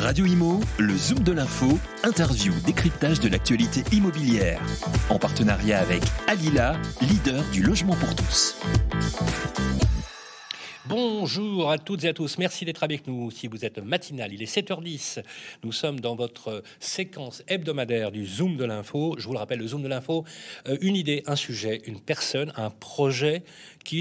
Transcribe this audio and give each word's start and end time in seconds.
Radio 0.00 0.24
Imo, 0.24 0.60
le 0.78 0.96
Zoom 0.96 1.18
de 1.18 1.32
l'info, 1.32 1.78
interview, 2.04 2.54
décryptage 2.64 3.20
de 3.20 3.28
l'actualité 3.28 3.82
immobilière. 3.92 4.58
En 5.10 5.18
partenariat 5.18 5.78
avec 5.78 6.00
Alila, 6.26 6.80
leader 7.02 7.44
du 7.52 7.62
logement 7.62 7.94
pour 7.96 8.14
tous. 8.16 8.56
Bonjour 10.86 11.70
à 11.70 11.78
toutes 11.78 12.02
et 12.04 12.08
à 12.08 12.14
tous. 12.14 12.38
Merci 12.38 12.64
d'être 12.64 12.82
avec 12.82 13.06
nous. 13.06 13.30
Si 13.30 13.46
vous 13.46 13.64
êtes 13.64 13.78
matinal, 13.78 14.32
il 14.32 14.42
est 14.42 14.52
7h10. 14.52 15.22
Nous 15.62 15.70
sommes 15.70 16.00
dans 16.00 16.16
votre 16.16 16.62
séquence 16.80 17.44
hebdomadaire 17.46 18.10
du 18.10 18.26
Zoom 18.26 18.56
de 18.56 18.64
l'info. 18.64 19.14
Je 19.18 19.26
vous 19.26 19.34
le 19.34 19.38
rappelle, 19.38 19.58
le 19.58 19.68
Zoom 19.68 19.82
de 19.82 19.88
l'info, 19.88 20.24
euh, 20.66 20.78
une 20.80 20.96
idée, 20.96 21.22
un 21.26 21.36
sujet, 21.36 21.82
une 21.84 22.00
personne, 22.00 22.52
un 22.56 22.70
projet 22.70 23.44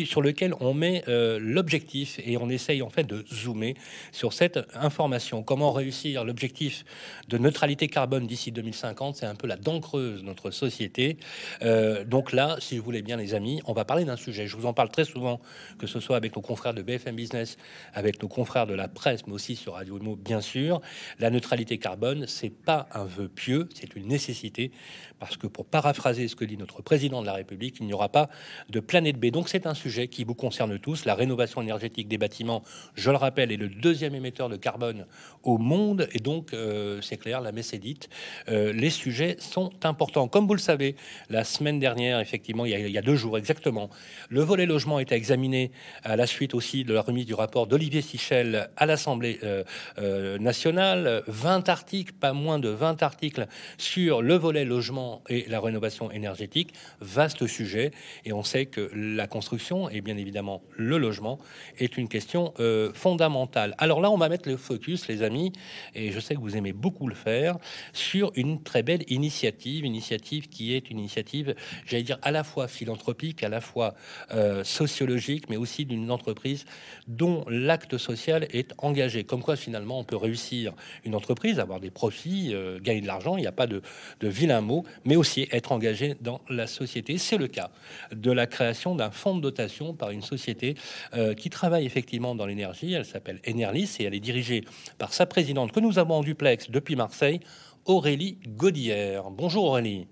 sur 0.06 0.22
lequel 0.22 0.54
on 0.60 0.74
met 0.74 1.04
euh, 1.08 1.40
l'objectif 1.42 2.20
et 2.24 2.38
on 2.38 2.50
essaye 2.50 2.82
en 2.82 2.90
fait 2.90 3.04
de 3.04 3.26
zoomer 3.34 3.74
sur 4.12 4.34
cette 4.34 4.60
information. 4.76 5.42
Comment 5.42 5.72
réussir 5.72 6.24
l'objectif 6.24 6.86
de 7.28 7.38
neutralité 7.38 7.88
carbone 7.88 8.28
d'ici 8.28 8.52
2050 8.52 9.16
C'est 9.16 9.26
un 9.26 9.36
peu 9.36 9.48
la 9.48 9.56
dent 9.56 9.80
creuse 9.80 10.22
de 10.22 10.26
notre 10.26 10.52
société. 10.52 11.18
Euh, 11.62 12.04
donc 12.04 12.34
là, 12.34 12.58
si 12.60 12.78
vous 12.78 12.84
voulez 12.84 13.02
bien 13.02 13.18
les 13.18 13.34
amis, 13.34 13.62
on 13.66 13.74
va 13.74 13.86
parler 13.86 14.06
d'un 14.06 14.16
sujet. 14.16 14.48
Je 14.48 14.56
vous 14.56 14.66
en 14.66 14.74
parle 14.74 14.90
très 14.90 15.06
souvent, 15.06 15.40
que 15.80 15.88
ce 15.88 16.00
soit 16.00 16.18
avec 16.18 16.36
nos 16.36 16.42
confrères 16.42 16.74
de 16.74 16.82
BFM 16.82 17.16
Business, 17.16 17.58
avec 17.94 18.22
nos 18.22 18.28
confrères 18.28 18.68
de 18.68 18.76
la 18.76 18.88
presse, 18.88 19.26
mais 19.26 19.34
aussi 19.34 19.56
sur 19.56 19.74
Radio 19.74 19.98
Imo, 19.98 20.16
bien 20.16 20.42
sûr. 20.42 20.82
La 21.20 21.30
neutralité 21.30 21.78
carbone, 21.78 22.28
c'est 22.28 22.50
pas 22.52 22.88
un 22.94 23.06
vœu 23.06 23.28
pieux, 23.28 23.68
c'est 23.74 23.96
une 23.96 24.08
nécessité, 24.08 24.72
parce 25.20 25.38
que 25.38 25.48
pour 25.48 25.66
paraphraser 25.66 26.28
ce 26.28 26.36
que 26.36 26.46
dit 26.46 26.58
notre 26.58 26.82
président 26.82 27.22
de 27.22 27.26
la 27.26 27.34
République, 27.34 27.78
il 27.80 27.88
n'y 27.88 27.94
aura 27.94 28.10
pas 28.10 28.30
de 28.70 28.80
planète 28.80 29.18
B. 29.20 29.28
Donc 29.28 29.50
c'est 29.50 29.66
sujet 29.74 30.08
qui 30.08 30.24
vous 30.24 30.36
concerne 30.36 30.80
tous. 30.80 31.06
La 31.06 31.16
rénovation 31.16 31.62
énergétique 31.62 32.08
des 32.08 32.18
bâtiments, 32.18 32.64
je 32.96 33.12
le 33.12 33.18
rappelle, 33.18 33.52
est 33.52 33.58
le 33.58 33.70
deuxième 33.70 34.16
émetteur 34.16 34.50
de 34.50 34.56
carbone 34.56 35.06
au 35.44 35.58
monde. 35.58 36.08
Et 36.14 36.20
donc, 36.20 36.54
euh, 36.54 37.02
c'est 37.02 37.18
clair, 37.18 37.42
la 37.42 37.52
messe 37.52 37.74
est 37.74 37.80
dite. 37.80 38.10
Euh, 38.50 38.74
les 38.74 38.90
sujets 38.90 39.38
sont 39.40 39.72
importants. 39.84 40.28
Comme 40.28 40.48
vous 40.48 40.54
le 40.54 40.60
savez, 40.60 40.96
la 41.30 41.44
semaine 41.44 41.80
dernière, 41.80 42.20
effectivement, 42.20 42.66
il 42.66 42.72
y, 42.72 42.98
a, 42.98 43.02
deux 43.02 43.16
jours 43.16 43.38
exactement, 43.38 43.90
le 44.30 44.42
volet 44.42 44.66
logement 44.66 45.00
était 45.00 45.16
examiné 45.16 45.72
à 46.04 46.16
la 46.16 46.28
suite 46.28 46.54
aussi 46.54 46.84
de 46.84 46.94
la 46.94 47.02
remise 47.02 47.26
du 47.26 47.34
rapport 47.34 47.68
d'Olivier 47.68 48.02
Sichel 48.02 48.70
à 48.78 48.86
l'Assemblée 48.86 49.40
euh, 49.44 50.38
nationale. 50.40 51.24
20 51.28 51.70
articles, 51.70 52.14
pas 52.14 52.34
moins 52.34 52.60
de 52.60 52.70
20 52.70 53.04
articles 53.04 53.48
sur 53.78 54.22
le 54.22 54.36
volet 54.36 54.66
logement 54.66 55.22
et 55.30 55.46
la 55.48 55.60
rénovation 55.60 56.12
énergétique. 56.12 56.74
Vaste 57.02 57.48
sujet. 57.48 57.92
Et 58.26 58.34
on 58.34 58.44
sait 58.44 58.66
que 58.66 58.90
la 58.94 59.28
construction 59.28 59.59
et 59.92 60.02
bien 60.02 60.18
évidemment 60.18 60.62
le 60.78 60.98
logement 60.98 61.40
est 61.78 61.98
une 61.98 62.08
question 62.08 62.54
euh, 62.60 62.92
fondamentale. 62.94 63.76
Alors 63.78 64.02
là, 64.02 64.10
on 64.10 64.18
va 64.18 64.30
mettre 64.30 64.50
le 64.50 64.58
focus, 64.58 65.08
les 65.08 65.22
amis, 65.22 65.52
et 65.96 66.12
je 66.12 66.20
sais 66.20 66.36
que 66.36 66.40
vous 66.40 66.58
aimez 66.58 66.74
beaucoup 66.74 67.08
le 67.08 67.16
faire, 67.16 67.58
sur 67.94 68.32
une 68.36 68.64
très 68.64 68.84
belle 68.84 69.04
initiative, 69.08 69.86
initiative 69.86 70.50
qui 70.50 70.74
est 70.74 70.90
une 70.90 71.00
initiative, 71.00 71.56
j'allais 71.86 72.04
dire, 72.04 72.18
à 72.22 72.32
la 72.32 72.44
fois 72.44 72.68
philanthropique, 72.68 73.44
à 73.44 73.50
la 73.50 73.62
fois 73.62 73.96
euh, 74.32 74.64
sociologique, 74.64 75.50
mais 75.50 75.58
aussi 75.58 75.86
d'une 75.86 76.12
entreprise 76.12 76.66
dont 77.08 77.46
l'acte 77.48 77.98
social 77.98 78.48
est 78.52 78.74
engagé. 78.78 79.24
Comme 79.24 79.42
quoi, 79.42 79.56
finalement, 79.56 80.00
on 80.00 80.04
peut 80.04 80.16
réussir 80.16 80.74
une 81.04 81.16
entreprise, 81.16 81.60
avoir 81.60 81.80
des 81.80 81.92
profits, 81.92 82.52
euh, 82.54 82.80
gagner 82.80 83.02
de 83.02 83.08
l'argent, 83.08 83.38
il 83.38 83.42
n'y 83.42 83.48
a 83.48 83.52
pas 83.52 83.68
de, 83.68 83.82
de 84.20 84.28
vilain 84.28 84.62
mot, 84.62 84.86
mais 85.06 85.16
aussi 85.16 85.48
être 85.52 85.72
engagé 85.72 86.16
dans 86.22 86.42
la 86.50 86.68
société. 86.68 87.18
C'est 87.18 87.38
le 87.38 87.48
cas 87.48 87.72
de 88.12 88.32
la 88.32 88.48
création 88.48 88.96
d'un 88.96 89.12
fonds 89.12 89.38
de 89.38 89.49
par 89.98 90.12
une 90.12 90.22
société 90.22 90.76
euh, 91.14 91.34
qui 91.34 91.50
travaille 91.50 91.86
effectivement 91.86 92.36
dans 92.36 92.46
l'énergie. 92.46 92.94
Elle 92.94 93.06
s'appelle 93.06 93.40
Enerlis 93.48 93.98
et 94.00 94.04
elle 94.04 94.16
est 94.16 94.20
dirigée 94.20 94.64
par 94.98 95.14
sa 95.14 95.26
présidente 95.26 95.72
que 95.72 95.80
nous 95.80 96.00
avons 96.00 96.16
en 96.16 96.24
duplex 96.24 96.70
depuis 96.70 96.96
Marseille, 96.96 97.40
Aurélie 97.86 98.38
Gaudière. 98.48 99.30
Bonjour 99.32 99.66
Aurélie. 99.66 100.08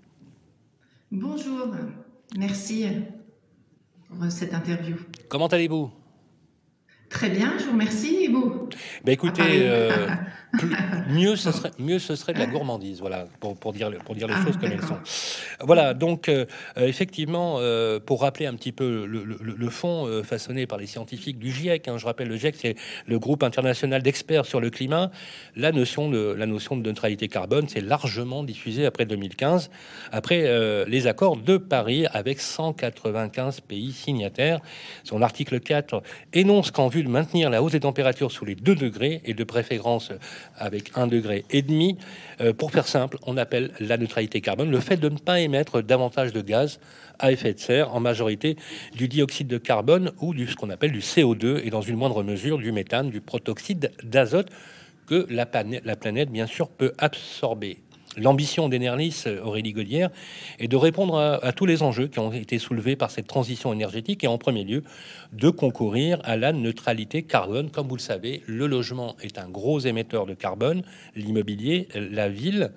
Bonjour, 1.10 1.68
merci 2.36 2.86
pour 4.08 4.30
cette 4.30 4.54
interview. 4.54 4.96
Comment 5.28 5.46
allez-vous? 5.46 5.90
Très 7.08 7.30
bien, 7.30 7.56
je 7.58 7.64
vous 7.64 7.72
remercie. 7.72 8.24
Et 8.24 8.28
vous? 8.28 8.68
Ben 9.04 9.12
Écoutez, 9.12 9.62
euh, 9.62 10.08
mieux, 11.08 11.36
ce 11.36 11.52
serait, 11.52 11.70
mieux 11.78 11.98
ce 11.98 12.16
serait 12.16 12.32
de 12.32 12.38
la 12.38 12.46
gourmandise, 12.46 13.00
voilà, 13.00 13.26
pour, 13.40 13.56
pour 13.56 13.72
dire, 13.72 13.90
pour 14.04 14.14
dire 14.14 14.26
les 14.28 14.34
ah, 14.34 14.44
choses 14.44 14.56
comme 14.56 14.72
elles 14.72 14.82
sont. 14.82 14.98
Voilà, 15.60 15.94
donc 15.94 16.28
euh, 16.28 16.46
effectivement, 16.76 17.56
euh, 17.58 18.00
pour 18.00 18.22
rappeler 18.22 18.46
un 18.46 18.54
petit 18.54 18.72
peu 18.72 19.06
le, 19.06 19.24
le, 19.24 19.70
fond 19.70 20.06
euh, 20.06 20.22
façonné 20.22 20.66
par 20.66 20.78
les 20.78 20.86
scientifiques 20.86 21.38
du 21.38 21.52
GIEC, 21.52 21.88
hein, 21.88 21.98
je 21.98 22.06
rappelle 22.06 22.28
le 22.28 22.36
GIEC, 22.36 22.56
c'est 22.56 22.76
le 23.06 23.18
groupe 23.18 23.42
international 23.42 24.02
d'experts 24.02 24.46
sur 24.46 24.60
le 24.60 24.70
climat, 24.70 25.10
la 25.54 25.72
notion 25.72 26.08
de, 26.08 26.34
la 26.36 26.46
notion 26.46 26.76
de 26.76 26.82
neutralité 26.82 27.28
carbone 27.28 27.68
s'est 27.68 27.80
largement 27.80 28.42
diffusée 28.42 28.86
après 28.86 29.04
2015, 29.04 29.70
après 30.12 30.86
les 30.86 31.06
accords 31.06 31.36
de 31.36 31.56
Paris 31.56 32.06
avec 32.12 32.40
195 32.40 33.60
pays 33.60 33.92
signataires. 33.92 34.60
Son 35.04 35.22
article 35.22 35.60
4 35.60 36.02
énonce 36.32 36.70
qu'en 36.70 36.88
vue 36.88 37.02
de 37.02 37.08
maintenir 37.08 37.50
la 37.50 37.62
hausse 37.62 37.72
des 37.72 37.80
températures 37.80 38.32
sous 38.32 38.44
les 38.44 38.54
2 38.54 38.74
degrés 38.74 39.20
et 39.24 39.34
de 39.34 39.44
préférence 39.44 40.12
avec 40.56 40.92
un 40.94 41.06
degré 41.06 41.44
et 41.50 41.62
demi. 41.62 41.96
Euh, 42.40 42.52
pour 42.52 42.70
faire 42.70 42.86
simple, 42.86 43.18
on 43.26 43.36
appelle 43.36 43.70
la 43.80 43.96
neutralité 43.96 44.40
carbone 44.40 44.70
le 44.70 44.80
fait 44.80 44.96
de 44.96 45.08
ne 45.08 45.18
pas 45.18 45.40
émettre 45.40 45.82
davantage 45.82 46.32
de 46.32 46.40
gaz 46.40 46.80
à 47.18 47.32
effet 47.32 47.52
de 47.52 47.58
serre, 47.58 47.94
en 47.94 48.00
majorité 48.00 48.56
du 48.94 49.08
dioxyde 49.08 49.48
de 49.48 49.58
carbone 49.58 50.12
ou 50.20 50.34
du 50.34 50.46
ce 50.46 50.56
qu'on 50.56 50.70
appelle 50.70 50.92
du 50.92 51.00
CO2 51.00 51.60
et 51.64 51.70
dans 51.70 51.82
une 51.82 51.96
moindre 51.96 52.22
mesure 52.22 52.58
du 52.58 52.72
méthane, 52.72 53.10
du 53.10 53.20
protoxyde 53.20 53.90
d'azote 54.02 54.50
que 55.06 55.26
la 55.30 55.48
la 55.84 55.96
planète 55.96 56.30
bien 56.30 56.46
sûr 56.46 56.68
peut 56.68 56.92
absorber. 56.98 57.78
L'ambition 58.18 58.68
d'Enerlis, 58.68 59.24
Aurélie 59.42 59.72
Gaudière, 59.72 60.10
est 60.58 60.68
de 60.68 60.76
répondre 60.76 61.18
à, 61.18 61.52
tous 61.52 61.66
les 61.66 61.82
enjeux 61.82 62.08
qui 62.08 62.18
ont 62.18 62.32
été 62.32 62.58
soulevés 62.58 62.96
par 62.96 63.10
cette 63.10 63.26
transition 63.26 63.72
énergétique 63.72 64.24
et 64.24 64.26
en 64.26 64.38
premier 64.38 64.64
lieu 64.64 64.82
de 65.32 65.50
concourir 65.50 66.20
à 66.24 66.36
la 66.36 66.52
neutralité 66.52 67.22
carbone. 67.22 67.70
Comme 67.70 67.88
vous 67.88 67.96
le 67.96 68.00
savez, 68.00 68.42
le 68.46 68.66
logement 68.66 69.16
est 69.22 69.38
un 69.38 69.48
gros 69.48 69.80
émetteur 69.80 70.26
de 70.26 70.34
carbone, 70.34 70.82
l'immobilier, 71.14 71.88
la 71.94 72.28
ville. 72.28 72.72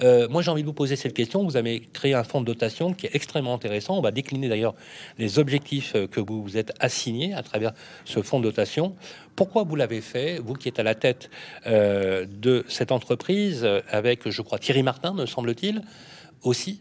Euh, 0.00 0.28
moi, 0.28 0.42
j'ai 0.42 0.50
envie 0.50 0.62
de 0.62 0.66
vous 0.66 0.72
poser 0.72 0.96
cette 0.96 1.14
question. 1.14 1.44
Vous 1.44 1.56
avez 1.56 1.80
créé 1.92 2.14
un 2.14 2.24
fonds 2.24 2.40
de 2.40 2.46
dotation 2.46 2.92
qui 2.92 3.06
est 3.06 3.14
extrêmement 3.14 3.54
intéressant. 3.54 3.98
On 3.98 4.02
va 4.02 4.10
décliner 4.10 4.48
d'ailleurs 4.48 4.74
les 5.18 5.38
objectifs 5.38 5.94
que 6.10 6.20
vous 6.20 6.42
vous 6.42 6.56
êtes 6.56 6.72
assignés 6.80 7.34
à 7.34 7.42
travers 7.42 7.72
ce 8.04 8.22
fonds 8.22 8.38
de 8.38 8.44
dotation. 8.44 8.94
Pourquoi 9.36 9.64
vous 9.64 9.76
l'avez 9.76 10.00
fait, 10.00 10.38
vous 10.38 10.54
qui 10.54 10.68
êtes 10.68 10.78
à 10.78 10.82
la 10.82 10.94
tête 10.94 11.30
euh, 11.66 12.26
de 12.26 12.64
cette 12.68 12.92
entreprise, 12.92 13.66
avec, 13.88 14.28
je 14.28 14.42
crois, 14.42 14.58
Thierry 14.58 14.82
Martin, 14.82 15.14
me 15.14 15.26
semble-t-il, 15.26 15.82
aussi 16.42 16.80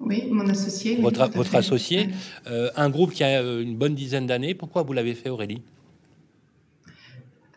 oui, 0.00 0.28
mon 0.30 0.48
associé. 0.48 0.96
Votre, 1.00 1.28
votre 1.30 1.56
associé. 1.56 2.10
Euh, 2.46 2.70
un 2.76 2.88
groupe 2.88 3.12
qui 3.12 3.24
a 3.24 3.42
euh, 3.42 3.60
une 3.60 3.76
bonne 3.76 3.96
dizaine 3.96 4.28
d'années. 4.28 4.54
Pourquoi 4.54 4.84
vous 4.84 4.92
l'avez 4.92 5.14
fait, 5.14 5.28
Aurélie? 5.28 5.60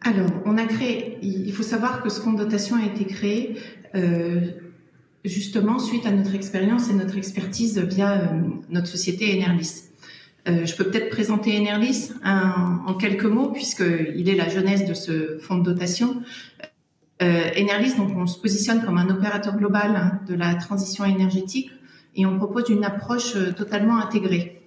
Alors, 0.01 0.31
on 0.45 0.57
a 0.57 0.65
créé. 0.65 1.19
Il 1.21 1.53
faut 1.53 1.61
savoir 1.61 2.01
que 2.01 2.09
ce 2.09 2.19
fonds 2.19 2.33
de 2.33 2.43
dotation 2.43 2.77
a 2.77 2.85
été 2.87 3.05
créé 3.05 3.55
justement 5.23 5.77
suite 5.77 6.07
à 6.07 6.11
notre 6.11 6.33
expérience 6.33 6.89
et 6.89 6.93
notre 6.93 7.15
expertise 7.15 7.77
via 7.77 8.33
notre 8.69 8.87
société 8.87 9.31
Enerlis. 9.31 9.90
Euh, 10.47 10.65
je 10.65 10.75
peux 10.75 10.85
peut-être 10.85 11.09
présenter 11.09 11.57
Enerlis 11.57 12.11
en 12.23 12.93
quelques 12.95 13.25
mots, 13.25 13.49
puisqu'il 13.49 14.27
est 14.27 14.35
la 14.35 14.49
jeunesse 14.49 14.87
de 14.87 14.93
ce 14.93 15.37
fonds 15.39 15.57
de 15.57 15.63
dotation. 15.63 16.23
Euh, 17.21 17.49
Enerlis, 17.55 17.95
donc, 17.95 18.09
on 18.15 18.25
se 18.25 18.39
positionne 18.39 18.83
comme 18.83 18.97
un 18.97 19.09
opérateur 19.09 19.55
global 19.55 20.19
de 20.27 20.33
la 20.33 20.55
transition 20.55 21.05
énergétique 21.05 21.71
et 22.15 22.25
on 22.25 22.37
propose 22.37 22.69
une 22.69 22.83
approche 22.83 23.35
euh, 23.35 23.51
totalement 23.51 23.97
intégrée. 23.97 24.61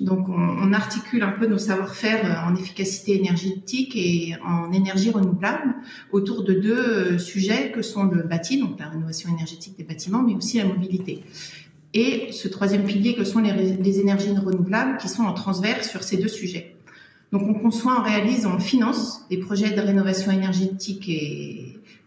Donc, 0.00 0.28
on, 0.28 0.34
on 0.34 0.72
articule 0.74 1.22
un 1.22 1.32
peu 1.32 1.46
nos 1.46 1.56
savoir-faire 1.56 2.20
euh, 2.26 2.50
en 2.50 2.54
efficacité 2.54 3.16
énergétique 3.18 3.96
et 3.96 4.36
en 4.44 4.72
énergie 4.72 5.10
renouvelable 5.10 5.74
autour 6.12 6.44
de 6.44 6.52
deux 6.52 7.18
sujets 7.18 7.72
que 7.72 7.80
sont 7.80 8.04
le 8.04 8.22
bâti, 8.24 8.60
donc 8.60 8.78
la 8.78 8.88
rénovation 8.88 9.30
énergétique 9.30 9.78
des 9.78 9.84
bâtiments, 9.84 10.22
mais 10.22 10.34
aussi 10.34 10.58
la 10.58 10.64
mobilité 10.64 11.24
et 11.94 12.32
ce 12.32 12.48
troisième 12.48 12.84
pilier 12.84 13.14
que 13.14 13.24
sont 13.24 13.40
les, 13.40 14.00
énergies 14.00 14.30
renouvelables 14.36 14.98
qui 14.98 15.08
sont 15.08 15.22
en 15.22 15.32
transverse 15.32 15.88
sur 15.88 16.02
ces 16.02 16.16
deux 16.16 16.28
sujets. 16.28 16.76
Donc 17.32 17.42
on 17.42 17.54
conçoit, 17.54 18.00
on 18.00 18.02
réalise, 18.02 18.46
on 18.46 18.58
finance 18.58 19.22
des 19.30 19.38
projets 19.38 19.70
de 19.70 19.80
rénovation 19.80 20.30
énergétique 20.30 21.10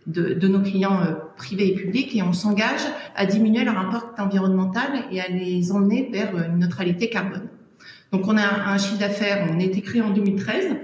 de, 0.08 0.48
nos 0.48 0.62
clients 0.62 1.02
euh, 1.02 1.14
privés 1.38 1.68
et 1.68 1.76
publics 1.76 2.16
et 2.16 2.24
on 2.24 2.34
s'engage 2.34 2.82
à 3.16 3.26
diminuer 3.26 3.64
leur 3.64 3.78
impact 3.78 4.20
environnemental 4.20 5.06
et 5.12 5.22
à 5.22 5.28
les 5.28 5.72
emmener 5.72 6.10
vers 6.12 6.36
une 6.38 6.60
neutralité 6.60 7.10
carbone. 7.10 7.48
Donc 8.12 8.28
on 8.28 8.38
a 8.38 8.70
un 8.72 8.78
chiffre 8.78 8.98
d'affaires, 8.98 9.48
on 9.52 9.60
a 9.60 9.64
été 9.64 9.82
créé 9.82 10.02
en 10.02 10.10
2013, 10.10 10.76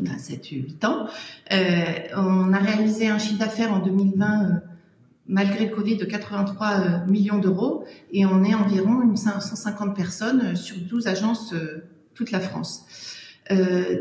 on 0.00 0.06
a 0.06 0.16
7-8 0.16 0.86
ans. 0.86 1.06
Euh, 1.52 1.84
on 2.16 2.52
a 2.52 2.58
réalisé 2.58 3.08
un 3.08 3.18
chiffre 3.18 3.38
d'affaires 3.38 3.72
en 3.72 3.80
2020 3.80 4.62
malgré 5.28 5.66
le 5.66 5.74
Covid, 5.74 5.96
de 5.96 6.04
83 6.04 6.66
euh, 6.66 7.06
millions 7.06 7.38
d'euros 7.38 7.84
et 8.12 8.26
on 8.26 8.44
est 8.44 8.54
environ 8.54 9.02
une 9.02 9.16
150 9.16 9.94
personnes 9.94 10.40
euh, 10.40 10.54
sur 10.54 10.76
12 10.76 11.06
agences 11.06 11.52
euh, 11.52 11.84
toute 12.14 12.32
la 12.32 12.40
France. 12.40 12.86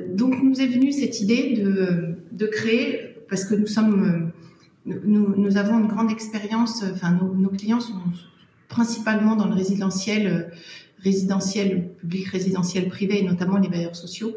donc 0.10 0.44
nous 0.44 0.60
est 0.60 0.68
venue 0.68 0.92
cette 0.92 1.22
idée 1.22 1.54
de, 1.54 2.16
de 2.32 2.46
créer, 2.48 3.16
parce 3.30 3.46
que 3.46 3.56
nous 3.56 3.68
sommes 3.68 4.32
avons 5.56 5.80
une 5.80 5.88
grande 5.88 6.12
expérience, 6.12 6.84
nos, 6.84 7.50
clients 7.50 7.80
sont 7.80 7.94
principalement 8.68 9.36
dans 9.36 9.48
le 9.48 9.56
résidentiel, 9.56 10.52
résidentiel 11.00 11.90
public, 12.02 12.28
résidentiel 12.28 12.90
privé, 12.90 13.20
et 13.20 13.24
notamment 13.24 13.58
les 13.58 13.70
bailleurs 13.70 13.96
sociaux. 13.96 14.36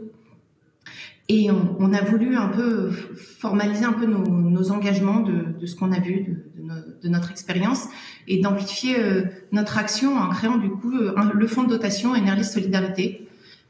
Et 1.28 1.50
on, 1.50 1.92
a 1.92 2.02
voulu 2.02 2.36
un 2.36 2.48
peu 2.48 2.90
formaliser 2.90 3.84
un 3.84 3.92
peu 3.92 4.06
nos, 4.06 4.70
engagements 4.70 5.20
de, 5.20 5.64
ce 5.64 5.76
qu'on 5.76 5.92
a 5.92 6.00
vu, 6.00 6.24
de, 6.24 6.60
de, 6.60 6.66
no, 6.66 6.74
de 7.02 7.08
notre 7.08 7.30
expérience, 7.30 7.86
et 8.26 8.40
d'amplifier 8.40 8.98
euh, 8.98 9.22
notre 9.52 9.78
action 9.78 10.16
en 10.16 10.28
créant 10.30 10.58
du 10.58 10.68
coup 10.68 10.92
un, 11.16 11.32
le 11.32 11.46
fonds 11.46 11.62
de 11.62 11.68
dotation 11.68 12.10
Energy 12.10 12.44
Solidarité, 12.44 13.28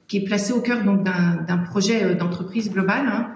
qui 0.09 0.17
est 0.19 0.25
placé 0.25 0.53
au 0.53 0.61
cœur 0.61 0.83
donc 0.83 1.05
d'un 1.05 1.59
projet 1.59 2.05
euh, 2.05 2.15
d'entreprise 2.15 2.71
globale. 2.71 3.07
Hein, 3.07 3.29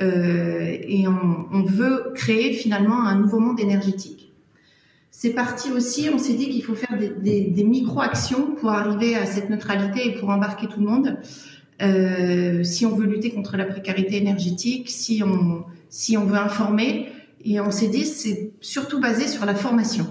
euh, 0.00 0.76
et 0.80 1.06
on, 1.08 1.62
veut 1.62 2.12
créer 2.14 2.52
finalement 2.52 3.04
un 3.04 3.18
nouveau 3.18 3.40
monde 3.40 3.58
énergétique. 3.58 4.32
C'est 5.10 5.32
parti 5.32 5.72
aussi, 5.72 6.10
on 6.12 6.18
s'est 6.18 6.34
dit 6.34 6.50
qu'il 6.50 6.62
faut 6.62 6.74
faire 6.74 6.98
des 6.98 7.64
micro-actions 7.64 8.54
pour 8.60 8.70
arriver 8.70 9.16
à 9.16 9.24
cette 9.24 9.48
neutralité 9.48 10.06
et 10.06 10.20
pour 10.20 10.28
embarquer 10.28 10.66
tout 10.66 10.80
le 10.80 10.86
monde. 10.86 11.16
Euh, 11.82 12.62
si 12.64 12.86
on 12.86 12.94
veut 12.94 13.06
lutter 13.06 13.30
contre 13.30 13.56
la 13.56 13.64
précarité 13.64 14.16
énergétique, 14.16 14.88
si 14.88 15.22
on, 15.22 15.64
si 15.88 16.16
on 16.16 16.24
veut 16.24 16.38
informer. 16.38 17.08
Et 17.44 17.60
on 17.60 17.70
s'est 17.70 17.88
dit, 17.88 18.04
c'est 18.04 18.52
surtout 18.60 19.00
basé 19.00 19.28
sur 19.28 19.44
la 19.44 19.54
formation, 19.54 20.06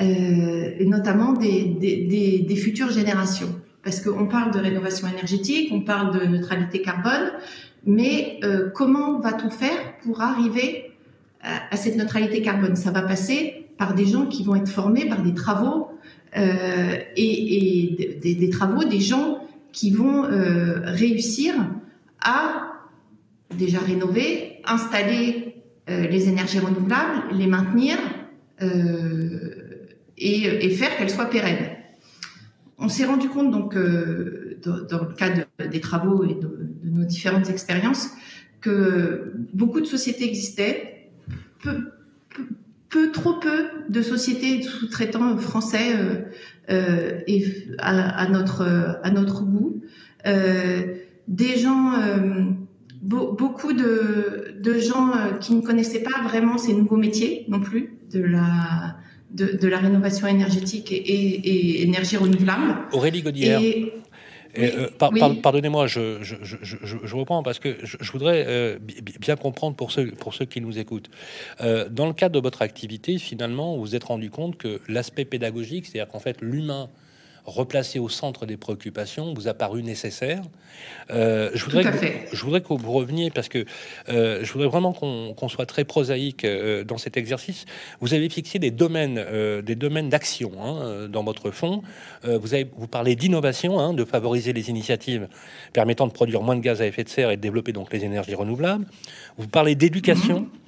euh, 0.00 0.84
notamment 0.84 1.32
des, 1.32 1.64
des, 1.64 2.40
des, 2.40 2.56
futures 2.56 2.90
générations. 2.90 3.54
Parce 3.82 4.00
qu'on 4.00 4.26
parle 4.26 4.52
de 4.52 4.58
rénovation 4.58 5.08
énergétique, 5.08 5.70
on 5.72 5.80
parle 5.80 6.18
de 6.20 6.26
neutralité 6.26 6.82
carbone, 6.82 7.32
mais 7.86 8.38
euh, 8.44 8.70
comment 8.70 9.18
va-t-on 9.18 9.50
faire 9.50 9.98
pour 10.02 10.20
arriver 10.20 10.92
à, 11.42 11.72
à, 11.72 11.76
cette 11.76 11.96
neutralité 11.96 12.42
carbone? 12.42 12.76
Ça 12.76 12.90
va 12.90 13.02
passer 13.02 13.66
par 13.78 13.94
des 13.94 14.04
gens 14.04 14.26
qui 14.26 14.44
vont 14.44 14.54
être 14.54 14.68
formés, 14.68 15.08
par 15.08 15.22
des 15.22 15.34
travaux, 15.34 15.88
euh, 16.36 16.96
et, 17.16 17.94
et 17.94 18.34
des 18.34 18.50
travaux, 18.50 18.84
des 18.84 19.00
gens 19.00 19.38
qui 19.72 19.90
vont 19.90 20.24
euh, 20.24 20.80
réussir 20.84 21.54
à 22.20 22.74
déjà 23.56 23.80
rénover, 23.80 24.60
installer 24.64 25.62
euh, 25.90 26.06
les 26.06 26.28
énergies 26.28 26.60
renouvelables, 26.60 27.34
les 27.34 27.46
maintenir 27.46 27.96
euh, 28.60 29.88
et, 30.16 30.70
faire 30.70 30.96
qu'elles 30.96 31.10
soient 31.10 31.30
pérennes. 31.30 31.76
On 32.78 32.88
s'est 32.88 33.04
rendu 33.04 33.28
compte 33.28 33.50
donc 33.50 33.74
dans, 33.74 34.82
dans, 34.82 35.04
le 35.04 35.14
cadre 35.14 35.46
des 35.70 35.80
travaux 35.80 36.24
et 36.24 36.34
de, 36.34 36.70
de, 36.82 36.90
nos 36.90 37.04
différentes 37.04 37.48
expériences 37.48 38.10
que 38.60 39.32
beaucoup 39.52 39.80
de 39.80 39.86
sociétés 39.86 40.28
existaient, 40.28 41.10
peu, 41.62 41.91
peu, 42.92 43.10
trop 43.10 43.32
peu 43.32 43.64
de 43.88 44.02
sociétés 44.02 44.62
sous-traitants 44.62 45.36
français 45.38 45.96
euh, 45.96 46.14
euh, 46.70 47.20
et 47.26 47.44
à, 47.78 48.22
à, 48.22 48.28
notre 48.28 49.00
à 49.02 49.10
notre 49.10 49.42
goût. 49.42 49.82
Euh, 50.26 50.82
des 51.26 51.56
gens, 51.58 51.92
be 53.02 53.36
beaucoup 53.36 53.72
de, 53.72 54.54
de 54.60 54.78
gens 54.78 55.12
qui 55.40 55.54
ne 55.54 55.62
connaissaient 55.62 56.02
pas 56.02 56.22
vraiment 56.22 56.58
ces 56.58 56.74
nouveaux 56.74 56.96
métiers 56.96 57.46
non 57.48 57.60
plus 57.60 57.94
de 58.12 58.22
la 58.22 58.96
de, 59.32 59.56
de 59.56 59.68
la 59.68 59.78
rénovation 59.78 60.26
énergétique 60.26 60.92
et, 60.92 60.96
et, 60.96 61.80
et 61.80 61.82
énergie 61.82 62.18
renouvelable. 62.18 62.76
Aurélie 62.92 63.22
Gaudière. 63.22 63.60
Et, 63.62 63.94
oui, 64.56 64.70
euh, 64.74 64.88
par, 64.98 65.12
oui. 65.12 65.20
par, 65.20 65.34
Pardonnez-moi, 65.40 65.86
je, 65.86 66.22
je, 66.22 66.36
je, 66.42 66.56
je, 67.02 67.16
reprends 67.16 67.42
parce 67.42 67.58
que 67.58 67.76
je, 67.82 68.12
voudrais 68.12 68.44
euh, 68.46 68.78
bien 69.20 69.36
comprendre 69.36 69.76
pour 69.76 69.92
ceux, 69.92 70.10
pour 70.12 70.34
ceux 70.34 70.44
qui 70.44 70.60
nous 70.60 70.78
écoutent. 70.78 71.10
Euh, 71.60 71.88
dans 71.88 72.06
le 72.06 72.12
cadre 72.12 72.34
de 72.34 72.40
votre 72.40 72.62
activité, 72.62 73.18
finalement, 73.18 73.76
vous 73.76 73.80
vous 73.82 73.96
êtes 73.96 74.04
rendu 74.04 74.30
compte 74.30 74.56
que 74.56 74.80
l'aspect 74.88 75.24
pédagogique, 75.24 75.86
c'est-à-dire 75.86 76.10
qu'en 76.10 76.20
fait 76.20 76.40
l'humain 76.40 76.90
replacé 77.44 77.98
au 77.98 78.08
centre 78.08 78.46
des 78.46 78.56
préoccupations 78.56 79.34
vous 79.34 79.48
a 79.48 79.54
paru 79.54 79.82
nécessaire. 79.82 80.42
Euh, 81.10 81.50
je, 81.54 81.64
voudrais 81.64 81.84
que, 81.84 82.06
je 82.32 82.44
voudrais 82.44 82.60
que 82.60 82.72
vous 82.72 82.92
reveniez 82.92 83.30
parce 83.30 83.48
que 83.48 83.64
euh, 84.08 84.40
je 84.42 84.52
voudrais 84.52 84.68
vraiment 84.68 84.92
qu'on 84.92 85.34
qu 85.34 85.48
soit 85.48 85.66
très 85.66 85.84
prosaïque 85.84 86.44
euh, 86.44 86.84
dans 86.84 86.98
cet 86.98 87.16
exercice. 87.16 87.64
Vous 88.00 88.14
avez 88.14 88.28
fixé 88.28 88.58
des 88.58 88.70
domaines, 88.70 89.24
des 89.62 89.74
domaines 89.74 90.08
d'action 90.08 90.52
hein, 90.62 91.08
dans 91.08 91.24
votre 91.24 91.50
fonds. 91.50 91.82
Vous 92.24 92.54
avez 92.54 92.68
vous 92.76 92.86
parlez 92.86 93.16
d'innovation, 93.16 93.80
hein, 93.80 93.92
de 93.92 94.04
favoriser 94.04 94.52
les 94.52 94.70
initiatives 94.70 95.28
permettant 95.72 96.06
de 96.06 96.12
produire 96.12 96.42
moins 96.42 96.56
de 96.56 96.60
gaz 96.60 96.80
à 96.80 96.86
effet 96.86 97.04
de 97.04 97.08
serre 97.08 97.30
et 97.30 97.36
de 97.36 97.42
développer 97.42 97.72
donc 97.72 97.92
les 97.92 98.04
énergies 98.04 98.34
renouvelables. 98.34 98.86
Vous 99.36 99.48
parlez 99.48 99.74
d'éducation. 99.74 100.40
Mmh. 100.40 100.61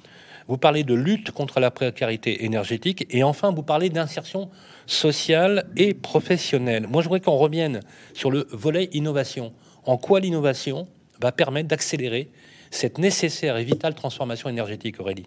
Vous 0.47 0.57
parlez 0.57 0.83
de 0.83 0.93
lutte 0.93 1.31
contre 1.31 1.59
la 1.59 1.71
précarité 1.71 2.45
énergétique 2.45 3.07
et 3.09 3.23
enfin 3.23 3.51
vous 3.51 3.63
parlez 3.63 3.89
d'insertion 3.89 4.49
sociale 4.85 5.67
et 5.75 5.93
professionnelle. 5.93 6.87
Moi, 6.87 7.01
je 7.01 7.07
voudrais 7.07 7.21
qu'on 7.21 7.37
revienne 7.37 7.79
sur 8.13 8.29
le 8.29 8.45
volet 8.51 8.89
innovation. 8.93 9.53
En 9.85 9.97
quoi 9.97 10.19
l'innovation 10.19 10.87
va 11.19 11.31
permettre 11.31 11.67
d'accélérer 11.67 12.29
cette 12.69 12.97
nécessaire 12.97 13.57
et 13.57 13.63
vitale 13.63 13.95
transformation 13.95 14.49
énergétique, 14.49 14.99
Aurélie? 14.99 15.25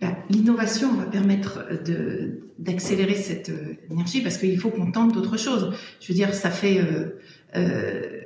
Ben, 0.00 0.16
L'innovation 0.30 0.94
va 0.94 1.04
permettre 1.04 1.66
d'accélérer 2.58 3.14
cette 3.14 3.50
euh, 3.50 3.76
énergie 3.90 4.22
parce 4.22 4.38
qu'il 4.38 4.58
faut 4.58 4.70
qu'on 4.70 4.90
tente 4.90 5.12
d'autres 5.12 5.36
choses. 5.36 5.74
Je 6.00 6.08
veux 6.08 6.14
dire, 6.14 6.34
ça 6.34 6.50
fait 6.50 6.78
euh, 6.78 7.20
euh, 7.56 8.20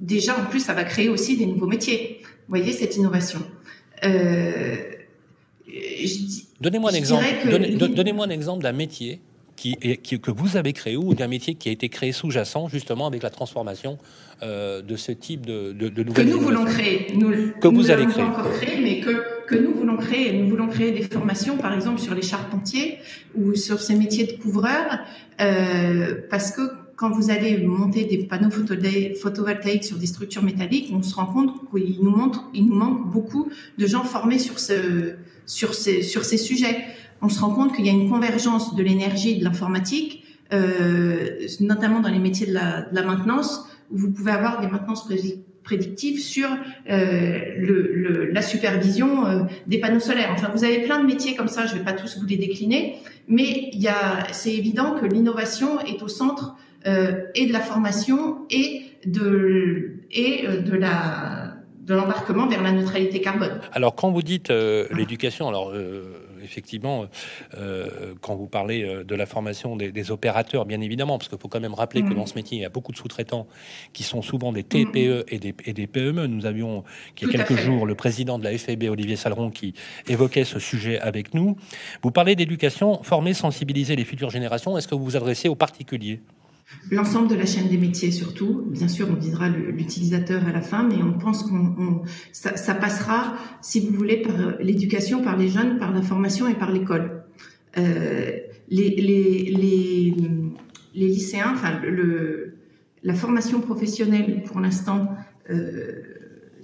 déjà 0.00 0.38
en 0.38 0.46
plus, 0.46 0.60
ça 0.60 0.74
va 0.74 0.84
créer 0.84 1.08
aussi 1.08 1.36
des 1.36 1.46
nouveaux 1.46 1.66
métiers. 1.66 2.18
Vous 2.22 2.56
voyez 2.56 2.72
cette 2.72 2.96
innovation? 2.96 3.40
Euh, 4.04 4.76
Donnez-moi 6.60 6.90
un 6.90 6.94
exemple. 6.94 7.24
Que... 7.42 7.48
Donnez, 7.50 7.94
donnez-moi 7.94 8.26
un 8.26 8.30
exemple 8.30 8.62
d'un 8.62 8.72
métier 8.72 9.20
qui 9.56 9.76
que 9.76 10.30
vous 10.30 10.56
avez 10.56 10.72
créé 10.72 10.96
ou 10.96 11.14
d'un 11.14 11.28
métier 11.28 11.54
qui 11.54 11.68
a 11.68 11.72
été 11.72 11.88
créé 11.88 12.12
sous-jacent 12.12 12.68
justement 12.68 13.06
avec 13.06 13.22
la 13.22 13.30
transformation 13.30 13.98
euh, 14.42 14.82
de 14.82 14.96
ce 14.96 15.12
type 15.12 15.46
de, 15.46 15.72
de, 15.72 15.88
de 15.88 16.02
nouvelles. 16.02 16.26
Que 16.26 16.30
nous 16.32 16.40
voulons 16.40 16.64
créer. 16.64 17.06
Nous, 17.14 17.52
que 17.60 17.68
vous 17.68 17.90
allez 17.90 18.06
créer. 18.06 18.24
Pas 18.24 18.30
encore 18.30 18.52
créé, 18.52 18.80
mais 18.80 19.00
que, 19.00 19.46
que 19.46 19.54
nous 19.54 19.72
voulons 19.72 19.96
créer. 19.96 20.32
Nous 20.32 20.48
voulons 20.48 20.68
créer 20.68 20.90
des 20.90 21.02
formations, 21.02 21.56
par 21.58 21.72
exemple, 21.74 22.00
sur 22.00 22.14
les 22.14 22.22
charpentiers 22.22 22.98
ou 23.36 23.54
sur 23.54 23.80
ces 23.80 23.94
métiers 23.94 24.26
de 24.26 24.32
couvreurs, 24.32 24.98
euh, 25.40 26.22
parce 26.28 26.50
que 26.50 26.62
quand 27.02 27.10
vous 27.10 27.32
allez 27.32 27.58
monter 27.58 28.04
des 28.04 28.18
panneaux 28.18 28.48
photovoltaïques 28.48 29.82
sur 29.82 29.96
des 29.96 30.06
structures 30.06 30.44
métalliques, 30.44 30.92
on 30.94 31.02
se 31.02 31.16
rend 31.16 31.26
compte 31.26 31.68
qu'il 31.68 31.98
nous, 32.00 32.12
manque 32.12 33.10
beaucoup 33.10 33.50
de 33.76 33.86
gens 33.88 34.04
formés 34.04 34.38
sur, 34.38 34.60
ce, 34.60 35.14
sur, 35.44 35.74
ces, 35.74 36.36
sujets. 36.36 36.84
On 37.20 37.28
se 37.28 37.40
rend 37.40 37.50
compte 37.50 37.74
qu'il 37.74 37.86
y 37.86 37.88
a 37.88 37.92
une 37.92 38.08
convergence 38.08 38.76
de 38.76 38.82
l'énergie 38.84 39.32
et 39.32 39.38
de 39.40 39.42
l'informatique, 39.42 40.22
euh, 40.52 41.40
notamment 41.58 41.98
dans 41.98 42.08
les 42.08 42.20
métiers 42.20 42.46
de 42.46 42.52
la, 42.52 43.02
maintenance, 43.02 43.66
où 43.90 43.98
vous 43.98 44.12
pouvez 44.12 44.30
avoir 44.30 44.60
des 44.60 44.68
maintenances 44.68 45.08
prédictives 45.64 46.20
sur 46.20 46.48
euh, 46.88 48.30
la 48.32 48.42
supervision 48.42 49.26
euh, 49.26 49.40
des 49.66 49.78
panneaux 49.78 49.98
solaires. 49.98 50.30
Enfin, 50.34 50.52
vous 50.54 50.62
avez 50.62 50.84
plein 50.84 51.00
de 51.00 51.06
métiers 51.08 51.34
comme 51.34 51.48
ça, 51.48 51.66
je 51.66 51.72
ne 51.72 51.78
vais 51.78 51.84
pas 51.84 51.94
tous 51.94 52.16
vous 52.20 52.26
les 52.28 52.36
décliner, 52.36 52.94
mais 53.26 53.72
c'est 54.30 54.54
évident 54.54 54.94
que 55.00 55.06
l'innovation 55.06 55.80
est 55.80 56.00
au 56.00 56.08
centre 56.08 56.54
et 56.84 57.46
de 57.46 57.52
la 57.52 57.60
formation 57.60 58.46
et 58.50 58.82
de, 59.06 60.00
et 60.10 60.46
euh, 60.46 60.60
de 60.60 60.76
la 60.76 61.54
de 61.82 61.94
l'embarquement 61.94 62.46
vers 62.46 62.62
la 62.62 62.70
neutralité 62.70 63.20
carbone. 63.20 63.60
Alors 63.72 63.96
quand 63.96 64.12
vous 64.12 64.22
dites 64.22 64.50
euh, 64.50 64.86
l'éducation, 64.92 65.48
alors 65.48 65.70
euh, 65.70 66.04
effectivement, 66.44 67.06
euh, 67.58 68.14
quand 68.20 68.36
vous 68.36 68.46
parlez 68.46 68.84
euh, 68.84 69.02
de 69.02 69.14
la 69.16 69.26
formation 69.26 69.74
des, 69.74 69.90
des, 69.90 70.12
opérateurs, 70.12 70.64
bien 70.64 70.80
évidemment, 70.80 71.18
parce 71.18 71.28
qu'il 71.28 71.38
faut 71.38 71.48
quand 71.48 71.60
même 71.60 71.74
rappeler 71.74 72.02
mmh. 72.02 72.08
que 72.08 72.14
dans 72.14 72.26
ce 72.26 72.34
métier, 72.36 72.58
il 72.58 72.60
y 72.60 72.64
a 72.64 72.68
beaucoup 72.68 72.92
de 72.92 72.96
sous-traitants 72.96 73.48
qui 73.92 74.04
sont 74.04 74.22
souvent 74.22 74.52
des 74.52 74.62
TPE 74.62 74.84
mmh. 74.84 75.24
et, 75.28 75.38
des, 75.38 75.54
et, 75.64 75.72
des, 75.72 75.86
PME. 75.88 76.28
Nous 76.28 76.46
avions, 76.46 76.84
il 77.20 77.22
y 77.22 77.24
a 77.24 77.32
Tout 77.32 77.48
quelques 77.48 77.60
jours, 77.60 77.84
le 77.84 77.96
président 77.96 78.38
de 78.38 78.44
la 78.44 78.56
FAB, 78.56 78.84
Olivier 78.84 79.16
Saleron, 79.16 79.50
qui 79.50 79.74
évoquait 80.06 80.44
ce 80.44 80.60
sujet 80.60 81.00
avec 81.00 81.34
nous. 81.34 81.56
Vous 82.02 82.12
parlez 82.12 82.36
d'éducation, 82.36 83.02
former, 83.02 83.34
sensibiliser 83.34 83.96
les 83.96 84.04
futures 84.04 84.30
générations. 84.30 84.78
Est-ce 84.78 84.86
que 84.86 84.94
vous 84.94 85.04
vous 85.04 85.16
adressez 85.16 85.48
aux 85.48 85.56
particuliers? 85.56 86.20
L'ensemble 86.90 87.28
de 87.28 87.34
la 87.34 87.46
chaîne 87.46 87.68
des 87.68 87.76
métiers 87.76 88.10
surtout. 88.10 88.64
Bien 88.66 88.88
sûr, 88.88 89.08
on 89.10 89.14
visera 89.14 89.48
l'utilisateur 89.48 90.46
à 90.46 90.52
la 90.52 90.62
fin, 90.62 90.88
mais 90.88 91.02
on 91.02 91.12
pense 91.18 91.42
qu'on 91.42 92.02
ça, 92.32 92.74
passera, 92.74 93.36
si 93.60 93.80
vous 93.80 93.94
voulez, 93.94 94.22
par 94.22 94.34
l'éducation, 94.60 95.22
par 95.22 95.36
les 95.36 95.48
jeunes, 95.48 95.78
par 95.78 95.92
la 95.92 96.02
formation 96.02 96.48
et 96.48 96.54
par 96.54 96.72
l'école. 96.72 97.24
Euh, 97.78 98.32
les, 98.68 98.90
les, 98.90 99.52
les, 99.52 100.14
les, 100.94 101.08
lycéens, 101.08 101.52
enfin 101.54 101.78
le, 101.80 102.54
la 103.02 103.14
formation 103.14 103.60
professionnelle 103.60 104.42
pour 104.44 104.60
l'instant 104.60 105.14
euh, 105.50 106.02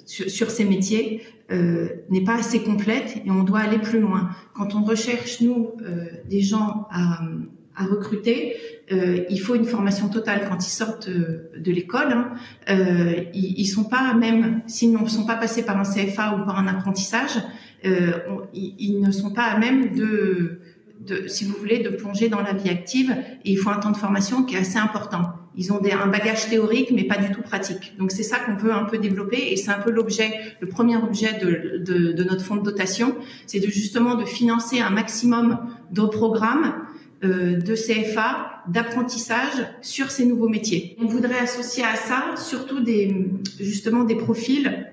sur, 0.07 0.51
ces 0.51 0.65
métiers 0.65 1.23
euh, 1.51 1.89
n'est 2.09 2.25
pas 2.25 2.37
assez 2.37 2.63
complète 2.63 3.21
et 3.25 3.31
on 3.31 3.43
doit 3.43 3.61
aller 3.61 3.79
plus 3.79 4.01
loin. 4.01 4.31
Quand 4.55 4.75
on 4.75 4.83
recherche 4.83 5.41
nous 5.41 5.73
euh, 5.83 6.07
des 6.29 6.41
gens 6.41 6.87
à 6.91 7.21
à 7.79 7.85
recruter, 7.85 8.57
euh, 8.93 9.25
il 9.31 9.41
faut 9.41 9.55
une 9.55 9.65
formation 9.65 10.09
totale 10.09 10.47
quand 10.49 10.67
ils 10.67 10.71
sortent 10.71 11.09
de 11.09 11.73
l'école. 11.73 12.13
Hein. 12.13 12.33
Euh, 12.69 13.25
ils, 13.35 13.61
ils 13.61 13.67
sont 13.67 13.85
pas 13.85 14.15
même 14.15 14.63
s'ils 14.67 14.93
ne 14.93 15.09
sont 15.09 15.27
pas 15.27 15.37
passés 15.37 15.65
par 15.65 15.79
un 15.79 15.85
CFA 15.85 16.37
ou 16.37 16.45
par 16.45 16.59
un 16.59 16.67
apprentissage, 16.67 17.39
euh, 17.85 18.13
ils, 18.53 19.01
ne 19.01 19.11
sont 19.11 19.33
pas 19.33 19.45
à 19.45 19.59
même 19.59 19.95
de, 19.95 20.61
si 21.29 21.45
vous 21.45 21.55
voulez, 21.57 21.79
de 21.79 21.91
plonger 21.91 22.29
dans 22.29 22.43
la 22.43 22.53
vie 22.53 22.71
active. 22.71 23.15
Et 23.45 23.53
il 23.53 23.57
faut 23.57 23.71
un 23.71 23.79
temps 23.79 23.91
de 23.91 23.97
formation 23.97 24.43
qui 24.43 24.57
est 24.57 24.59
assez 24.59 24.79
important. 24.79 25.23
Ils 25.57 25.73
ont 25.73 25.81
un 25.81 26.07
bagage 26.07 26.49
théorique, 26.49 26.93
mais 26.93 27.05
pas 27.05 27.17
du 27.17 27.33
tout 27.33 27.43
pratique. 27.43 27.95
Donc 27.99 28.13
c'est 28.13 28.23
ça 28.23 28.39
qu'on 28.39 28.55
veut 28.55 28.73
un 28.73 28.85
peu 28.85 28.99
développer, 28.99 29.53
et 29.53 29.57
c'est 29.57 29.73
un 29.73 29.81
peu 29.81 29.91
l'objet, 29.91 30.31
le 30.61 30.69
premier 30.69 30.97
objet 30.97 31.39
de, 31.41 32.23
notre 32.23 32.45
fonds 32.45 32.57
de 32.57 32.63
dotation, 32.63 33.17
c'est 33.47 33.61
justement 33.69 34.15
de 34.15 34.25
financer 34.25 34.81
un 34.81 34.91
maximum 34.91 35.59
de 35.91 36.03
programmes 36.03 36.75
de 37.23 37.75
CFA, 37.75 38.63
d'apprentissage 38.69 39.67
sur 39.81 40.11
ces 40.11 40.25
nouveaux 40.25 40.49
métiers. 40.49 40.97
On 41.01 41.07
voudrait 41.07 41.39
associer 41.39 41.83
à 41.85 41.97
ça 41.97 42.35
surtout 42.37 42.81
des, 42.81 43.29
justement 43.59 44.05
des 44.05 44.15
profils 44.15 44.87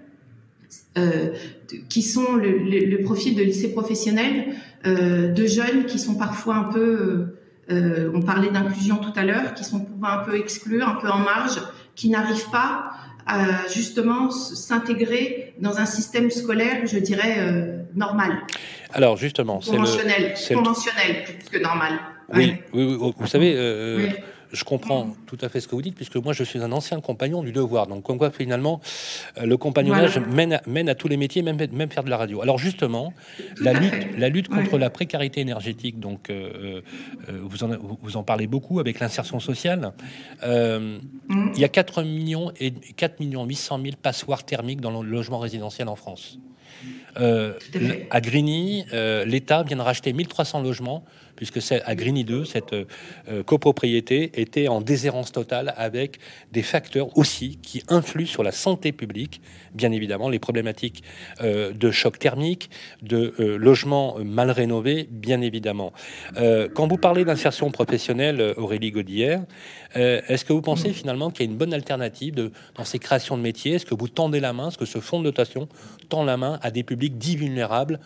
euh, 0.97 1.33
qui 1.89 2.01
sont 2.01 2.35
le, 2.35 2.57
le, 2.57 2.85
le, 2.85 3.01
profil 3.03 3.35
de 3.35 3.43
lycée 3.43 3.71
professionnel 3.71 4.55
euh, 4.85 5.31
de 5.31 5.45
jeunes 5.45 5.85
qui 5.85 5.97
sont 5.97 6.15
parfois 6.15 6.55
un 6.55 6.63
peu, 6.65 7.37
euh, 7.71 8.11
on 8.13 8.21
parlait 8.21 8.51
d'inclusion 8.51 8.97
tout 8.97 9.11
à 9.15 9.23
l'heure, 9.23 9.53
qui 9.55 9.63
sont 9.63 9.87
un 10.03 10.17
peu 10.19 10.37
exclus, 10.37 10.83
un 10.83 10.95
peu 10.95 11.09
en 11.09 11.19
marge, 11.19 11.59
qui 11.95 12.09
n'arrivent 12.09 12.49
pas 12.51 12.91
à 13.25 13.67
justement 13.67 14.29
s'intégrer 14.29 15.55
dans 15.59 15.79
un 15.79 15.87
système 15.87 16.29
scolaire, 16.29 16.85
je 16.85 16.99
dirais, 16.99 17.37
euh, 17.39 17.79
normal. 17.95 18.43
Alors 18.93 19.17
justement, 19.17 19.59
c'est 19.61 19.71
conventionnel, 19.71 20.35
conventionnel 20.53 21.23
plus 21.23 21.49
que 21.49 21.63
normal. 21.63 21.93
Oui, 22.33 22.55
oui, 22.73 22.97
oui, 22.99 23.13
vous 23.17 23.27
savez, 23.27 23.53
euh, 23.55 23.97
oui. 23.97 24.15
je 24.51 24.63
comprends 24.63 25.15
tout 25.27 25.37
à 25.41 25.49
fait 25.49 25.59
ce 25.59 25.67
que 25.67 25.75
vous 25.75 25.81
dites, 25.81 25.95
puisque 25.95 26.15
moi 26.15 26.33
je 26.33 26.43
suis 26.43 26.59
un 26.59 26.71
ancien 26.71 26.99
compagnon 27.01 27.43
du 27.43 27.51
devoir. 27.51 27.87
Donc, 27.87 28.03
comme 28.03 28.17
quoi 28.17 28.31
finalement, 28.31 28.81
euh, 29.37 29.45
le 29.45 29.57
compagnonnage 29.57 30.17
voilà. 30.17 30.33
mène, 30.33 30.53
à, 30.53 30.61
mène 30.65 30.89
à 30.89 30.95
tous 30.95 31.07
les 31.07 31.17
métiers, 31.17 31.41
même, 31.41 31.57
même 31.71 31.89
faire 31.89 32.03
de 32.03 32.09
la 32.09 32.17
radio. 32.17 32.41
Alors, 32.41 32.57
justement, 32.57 33.13
la 33.61 33.73
lutte, 33.73 34.17
la 34.17 34.29
lutte 34.29 34.49
contre 34.49 34.77
la 34.77 34.89
précarité 34.89 35.41
énergétique, 35.41 35.99
donc 35.99 36.29
euh, 36.29 36.81
euh, 37.29 37.39
vous, 37.43 37.63
en, 37.63 37.69
vous 38.01 38.17
en 38.17 38.23
parlez 38.23 38.47
beaucoup 38.47 38.79
avec 38.79 38.99
l'insertion 38.99 39.39
sociale. 39.39 39.93
Euh, 40.43 40.99
mmh. 41.27 41.51
Il 41.55 41.61
y 41.61 41.65
a 41.65 41.69
4 41.69 42.03
millions 42.03 42.51
et 42.59 42.71
4 42.71 43.19
millions 43.19 43.45
800 43.45 43.79
000 43.83 43.95
passoires 44.01 44.43
thermiques 44.43 44.81
dans 44.81 45.01
le 45.01 45.07
logement 45.07 45.39
résidentiel 45.39 45.87
en 45.87 45.95
France. 45.95 46.39
Euh, 47.19 47.53
à 48.09 48.21
Grigny, 48.21 48.85
euh, 48.93 49.25
l'État 49.25 49.63
vient 49.63 49.77
de 49.77 49.81
racheter 49.81 50.13
1300 50.13 50.61
logements, 50.61 51.05
puisque 51.35 51.59
à 51.71 51.95
Grigny 51.95 52.23
2, 52.23 52.45
cette 52.45 52.73
euh, 52.73 53.43
copropriété 53.43 54.39
était 54.39 54.67
en 54.67 54.81
déshérence 54.81 55.31
totale 55.31 55.73
avec 55.75 56.19
des 56.51 56.61
facteurs 56.61 57.17
aussi 57.17 57.59
qui 57.61 57.83
influent 57.89 58.27
sur 58.27 58.43
la 58.43 58.51
santé 58.51 58.91
publique, 58.91 59.41
bien 59.73 59.91
évidemment, 59.91 60.29
les 60.29 60.39
problématiques 60.39 61.03
de 61.41 61.91
choc 61.91 62.19
thermique, 62.19 62.69
de 63.01 63.33
logements 63.57 64.17
mal 64.19 64.49
rénovés, 64.49 65.07
bien 65.11 65.41
évidemment. 65.41 65.91
Quand 66.35 66.87
vous 66.87 66.97
parlez 66.97 67.25
d'insertion 67.25 67.69
professionnelle, 67.71 68.53
Aurélie 68.55 68.91
Gaudière, 68.91 69.43
est-ce 69.93 70.45
que 70.45 70.53
vous 70.53 70.61
pensez 70.61 70.93
finalement 70.93 71.29
qu'il 71.29 71.45
y 71.45 71.49
a 71.49 71.51
une 71.51 71.57
bonne 71.57 71.73
alternative 71.73 72.35
de, 72.35 72.51
dans 72.75 72.85
ces 72.85 72.99
créations 72.99 73.37
de 73.37 73.41
métiers? 73.41 73.73
Est-ce 73.73 73.85
que 73.85 73.95
vous 73.95 74.07
tendez 74.07 74.39
la 74.39 74.53
main? 74.53 74.69
Est-ce 74.69 74.77
que 74.77 74.85
ce 74.85 74.99
fonds 74.99 75.19
de 75.19 75.25
dotation 75.25 75.67
tend 76.07 76.23
la 76.23 76.37
main 76.37 76.59
à 76.61 76.71
des 76.71 76.83
publics 76.83 77.04
dits 77.09 77.37
vulnérables, 77.37 77.99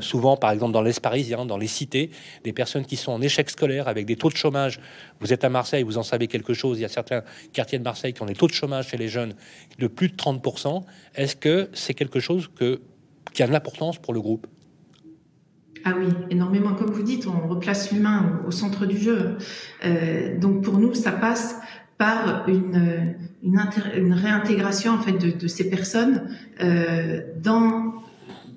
souvent 0.00 0.36
par 0.36 0.50
exemple 0.50 0.72
dans 0.72 0.82
l'Est 0.82 1.00
parisien, 1.00 1.46
dans 1.46 1.58
les 1.58 1.66
cités, 1.66 2.10
des 2.44 2.52
personnes 2.52 2.84
qui 2.84 2.96
sont 2.96 3.12
en 3.12 3.20
échec 3.20 3.50
scolaire 3.50 3.88
avec 3.88 4.06
des 4.06 4.16
taux 4.16 4.30
de 4.30 4.36
chômage 4.36 4.80
Vous 5.20 5.32
êtes 5.32 5.44
à 5.44 5.48
Marseille, 5.48 5.82
vous 5.82 5.98
en 5.98 6.02
savez 6.02 6.26
quelque 6.26 6.54
chose, 6.54 6.78
il 6.78 6.82
y 6.82 6.84
a 6.84 6.88
certains 6.88 7.22
quartiers 7.52 7.78
de 7.78 7.84
Marseille 7.84 8.12
qui 8.12 8.22
ont 8.22 8.26
des 8.26 8.34
taux 8.34 8.46
de 8.46 8.52
chômage 8.52 8.88
chez 8.88 8.96
les 8.96 9.08
jeunes 9.08 9.34
de 9.78 9.86
plus 9.86 10.08
de 10.08 10.14
30%. 10.14 10.84
Est-ce 11.14 11.36
que 11.36 11.68
c'est 11.72 11.94
quelque 11.94 12.20
chose 12.20 12.50
qui 13.32 13.42
a 13.42 13.46
de 13.46 13.52
l'importance 13.52 13.98
pour 13.98 14.14
le 14.14 14.20
groupe? 14.20 14.46
Ah 15.84 15.94
oui, 15.98 16.08
énormément. 16.30 16.74
Comme 16.74 16.90
vous 16.90 17.02
dites, 17.02 17.26
on 17.26 17.48
replace 17.48 17.90
l'humain 17.90 18.40
au, 18.46 18.50
centre 18.50 18.84
du 18.86 18.98
jeu. 18.98 19.38
Euh, 19.84 20.38
donc 20.38 20.62
pour 20.62 20.78
nous, 20.78 20.94
ça 20.94 21.12
passe 21.12 21.56
par 21.96 22.46
une, 22.48 23.16
réintégration 24.12 24.92
en 24.92 24.98
fait 24.98 25.12
de, 25.12 25.30
de 25.30 25.48
ces 25.48 25.70
personnes 25.70 26.28
euh, 26.62 27.20
dans 27.42 27.94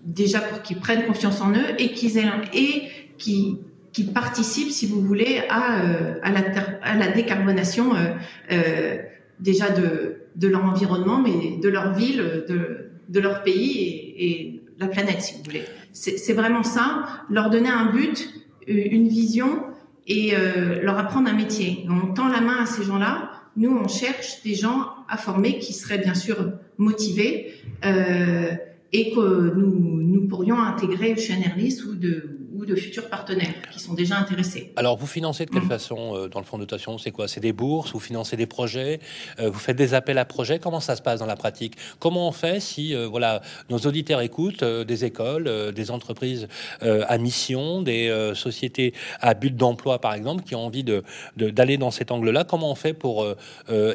déjà 0.04 0.40
pour 0.40 0.62
qu'ils 0.62 0.80
prennent 0.80 1.06
confiance 1.06 1.42
en 1.42 1.52
eux 1.52 1.80
et 1.80 1.92
qu'ils 1.92 2.18
aient 2.18 2.26
et 2.54 2.84
qui 3.18 3.60
qui 3.94 4.06
participent, 4.06 4.72
si 4.72 4.88
vous 4.88 5.02
voulez, 5.02 5.44
à, 5.50 5.84
euh, 5.84 6.16
à, 6.24 6.32
la, 6.32 6.42
à 6.82 6.98
la 6.98 7.10
décarbonation 7.10 7.94
euh, 7.94 8.16
euh, 8.52 8.98
déjà 9.40 9.70
de, 9.70 10.16
de 10.36 10.48
leur 10.48 10.66
environnement, 10.66 11.22
mais 11.22 11.58
de 11.62 11.70
leur 11.70 11.94
ville, 11.94 12.44
de, 12.50 12.90
de 13.08 13.20
leur 13.20 13.44
pays 13.44 13.78
et, 13.78 14.26
et 14.26 14.64
la 14.80 14.88
planète, 14.88 15.22
si 15.22 15.36
vous 15.36 15.44
voulez. 15.44 15.64
C'est 15.94 16.34
vraiment 16.34 16.64
ça, 16.64 17.06
leur 17.30 17.52
donner 17.52 17.70
un 17.70 17.92
but, 17.92 18.34
une 18.66 19.08
vision 19.08 19.64
et 20.08 20.34
euh, 20.34 20.82
leur 20.82 20.98
apprendre 20.98 21.30
un 21.30 21.34
métier. 21.34 21.86
On 21.88 22.14
tend 22.14 22.30
la 22.30 22.42
main 22.42 22.64
à 22.64 22.66
ces 22.66 22.84
gens-là. 22.84 23.30
Nous, 23.58 23.70
on 23.70 23.88
cherche 23.88 24.42
des 24.44 24.56
gens 24.56 24.88
à 25.08 25.18
former 25.18 25.60
qui 25.60 25.72
seraient 25.72 26.00
bien 26.00 26.16
sûr 26.16 26.54
motivés 26.80 27.54
euh, 27.86 28.54
et 28.94 29.12
que 29.12 29.54
nous, 29.56 30.02
nous 30.04 30.28
pourrions 30.28 30.60
intégrer 30.60 31.18
chez 31.18 31.36
Nerlis 31.36 31.82
ou 31.88 31.96
de 31.96 32.40
ou 32.54 32.66
de 32.66 32.76
futurs 32.76 33.10
partenaires 33.10 33.56
qui 33.72 33.80
sont 33.80 33.94
déjà 33.94 34.18
intéressés. 34.18 34.72
Alors, 34.76 34.96
vous 34.96 35.08
financez 35.08 35.46
de 35.46 35.50
quelle 35.50 35.64
mmh. 35.64 35.70
façon 35.70 36.16
euh, 36.16 36.28
dans 36.30 36.40
le 36.40 36.46
fonds 36.46 36.58
de 36.58 36.64
dotation? 36.64 36.98
C'est 36.98 37.12
quoi? 37.12 37.28
C'est 37.28 37.40
des 37.40 37.52
bourses? 37.52 37.92
Vous 37.94 38.00
financez 38.00 38.38
des 38.38 38.46
projets? 38.46 39.00
Euh, 39.40 39.50
Vous 39.50 39.60
faites 39.60 39.76
des 39.76 39.94
appels 39.94 40.20
à 40.20 40.26
projets? 40.26 40.60
Comment 40.60 40.80
ça 40.80 40.96
se 40.96 41.02
passe 41.02 41.20
dans 41.20 41.26
la 41.26 41.36
pratique? 41.36 41.74
Comment 42.00 42.28
on 42.28 42.32
fait 42.32 42.60
si 42.60 42.94
euh, 42.94 43.08
voilà, 43.08 43.42
nos 43.70 43.80
auditeurs 43.80 44.22
écoutent 44.22 44.64
des 44.64 45.04
écoles, 45.04 45.74
des 45.74 45.92
entreprises 45.92 46.48
à 46.82 47.18
mission, 47.18 47.82
des 47.82 48.32
sociétés 48.36 48.94
à 49.20 49.34
but 49.34 49.56
d'emploi, 49.56 50.00
par 50.00 50.14
exemple, 50.14 50.44
qui 50.44 50.54
ont 50.56 50.66
envie 50.66 50.84
d'aller 50.84 51.02
de, 51.38 51.50
de, 51.50 51.76
dans 51.76 51.92
cet 51.92 52.12
angle-là? 52.12 52.44
Comment 52.44 52.72
on 52.72 52.76
fait 52.76 52.94
pour 52.94 53.26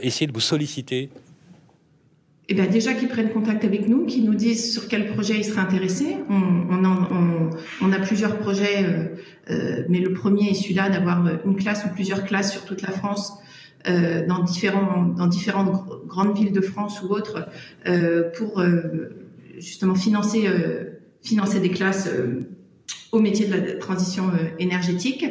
essayer 0.02 0.26
de 0.26 0.32
vous 0.32 0.40
solliciter? 0.40 1.10
Eh 2.50 2.54
bien, 2.54 2.66
déjà 2.66 2.94
qu'ils 2.94 3.08
prennent 3.08 3.30
contact 3.30 3.64
avec 3.64 3.88
nous, 3.88 4.06
qu'ils 4.06 4.24
nous 4.24 4.34
disent 4.34 4.72
sur 4.72 4.88
quel 4.88 5.08
projet 5.12 5.34
ils 5.36 5.44
seraient 5.44 5.60
intéressés. 5.60 6.16
On, 6.30 6.34
on, 6.70 6.84
en, 6.84 7.02
on, 7.12 7.50
on 7.82 7.92
a 7.92 7.98
plusieurs 7.98 8.38
projets, 8.38 8.84
euh, 8.84 9.04
euh, 9.50 9.84
mais 9.90 10.00
le 10.00 10.14
premier 10.14 10.50
est 10.50 10.54
celui-là 10.54 10.88
d'avoir 10.88 11.26
une 11.44 11.56
classe 11.56 11.84
ou 11.84 11.88
plusieurs 11.94 12.24
classes 12.24 12.52
sur 12.52 12.64
toute 12.64 12.80
la 12.80 12.90
France, 12.90 13.34
euh, 13.86 14.26
dans, 14.26 14.42
différents, 14.42 15.04
dans 15.04 15.26
différentes 15.26 15.86
grandes 16.06 16.36
villes 16.36 16.52
de 16.52 16.62
France 16.62 17.02
ou 17.02 17.12
autres, 17.12 17.48
euh, 17.86 18.30
pour 18.36 18.60
euh, 18.60 19.26
justement 19.58 19.94
financer, 19.94 20.46
euh, 20.46 21.00
financer 21.22 21.60
des 21.60 21.70
classes 21.70 22.08
au 23.12 23.20
métier 23.20 23.46
de 23.46 23.52
la 23.52 23.74
transition 23.74 24.30
énergétique. 24.58 25.24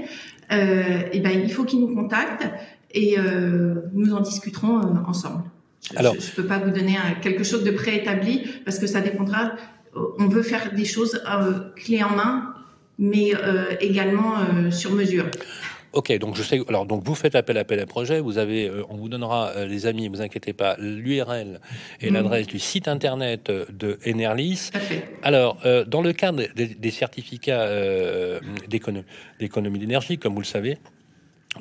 et 0.52 1.20
ben, 1.20 1.32
il 1.44 1.52
faut 1.52 1.64
qu'ils 1.64 1.80
nous 1.80 1.96
contactent 1.96 2.48
et 2.92 3.18
nous 3.94 4.14
en 4.14 4.22
discuterons 4.22 4.80
ensemble. 5.08 5.44
Alors, 5.96 6.16
je 6.16 6.20
ne 6.20 6.36
peux 6.36 6.46
pas 6.46 6.60
vous 6.60 6.72
donner 6.72 6.98
un, 6.98 7.14
quelque 7.22 7.44
chose 7.44 7.64
de 7.64 7.72
préétabli 7.72 8.48
parce 8.66 8.80
que 8.80 8.88
ça 8.88 9.02
dépendra. 9.02 9.54
Euh, 9.96 10.02
on 10.20 10.28
veut 10.28 10.44
faire 10.44 10.74
des 10.74 10.86
choses 10.86 11.22
euh, 11.28 11.72
clés 11.76 12.04
en 12.04 12.10
main, 12.10 12.54
mais 13.00 13.34
euh, 13.36 13.76
également 13.80 14.34
euh, 14.40 14.72
sur 14.72 14.92
mesure. 14.92 15.26
Ok, 15.94 16.16
donc 16.20 16.36
je 16.36 16.44
sais. 16.44 16.62
Alors 16.68 16.86
donc 16.86 17.04
vous 17.06 17.16
faites 17.16 17.34
appel 17.36 17.58
à 17.58 17.62
appel 17.62 17.80
à 17.80 17.86
projet. 17.86 18.20
Vous 18.20 18.38
avez, 18.38 18.68
euh, 18.68 18.84
on 18.90 18.98
vous 18.98 19.08
donnera 19.08 19.52
euh, 19.56 19.66
les 19.66 19.88
amis, 19.88 20.10
vous 20.10 20.22
inquiétez 20.22 20.54
pas, 20.54 20.76
l'URL 20.78 21.60
et 22.02 22.12
mmh. 22.12 22.14
l'adresse 22.14 22.48
du 22.48 22.60
site 22.60 22.88
internet 22.88 23.50
de 23.50 23.98
Enerlis. 24.06 24.70
Alors 25.24 25.58
euh, 25.66 25.86
dans 25.86 26.02
le 26.02 26.14
cadre 26.14 26.44
des, 26.56 26.68
des 26.68 26.92
certificats 26.92 27.68
d'économie 28.68 29.80
d'énergie, 29.80 30.18
comme 30.18 30.34
vous 30.34 30.42
le 30.42 30.46
savez, 30.46 30.78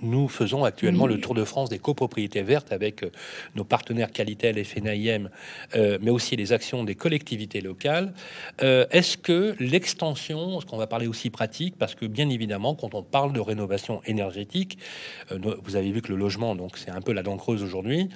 nous 0.03 0.29
faisons 0.29 0.65
actuellement 0.65 1.07
le 1.07 1.21
tour 1.21 1.35
de 1.35 1.45
France 1.45 1.71
des 1.71 1.79
copropriétés 1.79 2.43
vertes 2.43 2.73
avec 2.73 3.03
euh, 3.03 3.11
nos 3.55 3.65
partenaires 3.65 4.11
Qualitel 4.11 4.59
et 4.59 4.65
FNAIM, 4.65 5.31
euh, 5.75 5.99
mais 6.01 6.11
aussi 6.11 6.37
les 6.37 6.53
actions 6.53 6.85
des 6.85 6.95
collectivités 6.95 7.61
locales. 7.61 8.13
Euh, 8.63 8.87
Est-ce 8.91 9.17
que 9.17 9.55
l'extension, 9.61 10.61
ce 10.61 10.67
qu'on 10.67 10.77
va 10.77 10.87
parler 10.87 11.07
aussi 11.07 11.31
pratique, 11.31 11.77
parce 11.79 11.95
que 11.95 12.07
bien 12.07 12.29
évidemment, 12.29 12.75
quand 12.75 12.95
on 12.95 13.03
parle 13.03 13.33
de 13.33 13.41
rénovation 13.41 14.01
énergétique, 14.05 14.79
euh, 15.33 15.39
vous 15.63 15.77
avez 15.77 15.91
vu 15.91 16.03
que 16.03 16.13
le 16.13 16.19
logement, 16.19 16.55
donc 16.55 16.79
c'est 16.79 16.91
un 16.91 17.01
peu 17.01 17.13
la 17.13 17.23
dent 17.23 17.37
creuse 17.37 17.63
aujourd'hui, 17.63 18.09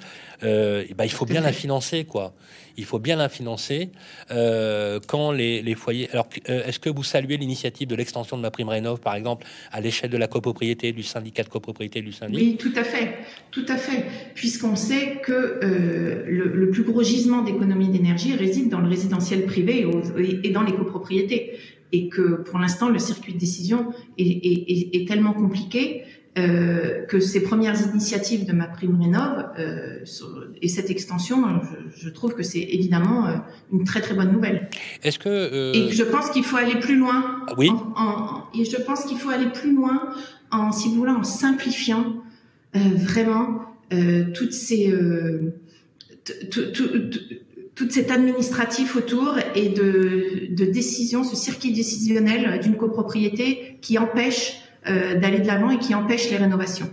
euh, 0.43 0.85
ben, 0.95 1.05
il 1.05 1.11
faut 1.11 1.25
bien 1.25 1.41
la 1.41 1.53
financer, 1.53 2.05
quoi. 2.05 2.33
Il 2.77 2.85
faut 2.85 2.99
bien 2.99 3.17
la 3.17 3.27
financer 3.27 3.89
quand 4.29 5.31
les, 5.31 5.61
les, 5.61 5.75
foyers. 5.75 6.09
Alors, 6.13 6.27
est-ce 6.45 6.79
que 6.79 6.89
vous 6.89 7.03
saluez 7.03 7.35
l'initiative 7.35 7.87
de 7.87 7.95
l'extension 7.95 8.37
de 8.37 8.41
ma 8.41 8.49
prime 8.49 8.69
rénov, 8.69 9.01
par 9.01 9.15
exemple, 9.15 9.45
à 9.73 9.81
l'échelle 9.81 10.09
de 10.09 10.17
la 10.17 10.27
copropriété, 10.27 10.93
du 10.93 11.03
syndicat 11.03 11.43
de 11.43 11.49
copropriété 11.49 11.70
propriété 11.71 12.01
du 12.01 12.11
syndic 12.11 12.35
Oui, 12.35 12.57
tout 12.59 12.73
à 12.75 12.83
fait, 12.83 13.19
tout 13.49 13.65
à 13.69 13.77
fait, 13.77 14.05
puisqu'on 14.35 14.75
sait 14.75 15.21
que 15.23 15.31
euh, 15.31 16.25
le, 16.27 16.51
le, 16.53 16.69
plus 16.69 16.83
gros 16.83 17.01
gisement 17.01 17.41
d'économie 17.41 17.87
d'énergie 17.87 18.35
réside 18.35 18.69
dans 18.69 18.81
le 18.81 18.89
résidentiel 18.89 19.45
privé 19.45 19.85
et, 20.17 20.47
et, 20.47 20.49
dans 20.49 20.63
les 20.63 20.73
copropriétés, 20.73 21.53
et 21.93 22.09
que 22.09 22.41
pour 22.43 22.59
l'instant 22.59 22.89
le 22.89 22.99
circuit 22.99 23.33
de 23.33 23.39
décision 23.39 23.93
est, 24.17 24.23
est, 24.23 24.95
est 24.95 25.07
tellement 25.07 25.33
compliqué 25.33 26.03
euh, 26.37 27.05
que 27.07 27.19
ces 27.19 27.43
premières 27.43 27.75
initiatives 27.91 28.45
de 28.45 28.53
ma 28.53 28.65
prime 28.65 28.97
rénov 29.01 29.49
euh, 29.59 29.99
et 30.61 30.69
cette 30.69 30.89
extension, 30.89 31.43
je, 31.61 32.05
je 32.05 32.09
trouve 32.09 32.35
que 32.35 32.41
c'est 32.41 32.61
évidemment 32.61 33.27
euh, 33.27 33.35
une 33.73 33.83
très 33.83 33.99
très 33.99 34.13
bonne 34.13 34.31
nouvelle. 34.31 34.69
Est-ce 35.03 35.19
que 35.19 35.75
et 35.75 35.91
je 35.91 36.03
pense 36.03 36.29
qu'il 36.29 36.45
faut 36.45 36.55
aller 36.55 36.79
plus 36.79 36.95
loin. 36.95 37.45
Oui. 37.57 37.69
En, 37.69 38.01
en, 38.01 38.47
et 38.57 38.63
je 38.63 38.77
pense 38.77 39.03
qu'il 39.03 39.17
faut 39.17 39.29
aller 39.29 39.49
plus 39.49 39.75
loin 39.75 40.13
en, 40.51 40.71
simplifiant 41.23 42.15
euh, 42.75 42.79
vraiment 42.95 43.61
toutes 44.33 44.53
ces 44.53 44.93
toute 47.75 47.91
cette 47.91 48.11
administratif 48.11 48.95
autour 48.95 49.37
et 49.55 49.69
de, 49.69 50.53
de 50.53 50.65
décision, 50.65 51.23
ce 51.23 51.35
circuit 51.35 51.73
décisionnel 51.73 52.59
d'une 52.59 52.77
copropriété 52.77 53.77
qui 53.81 53.97
empêche 53.97 54.60
euh, 54.87 55.15
d'aller 55.19 55.39
de 55.39 55.47
l'avant 55.47 55.69
et 55.69 55.77
qui 55.77 55.93
empêche 55.93 56.29
les 56.29 56.37
rénovations. 56.37 56.89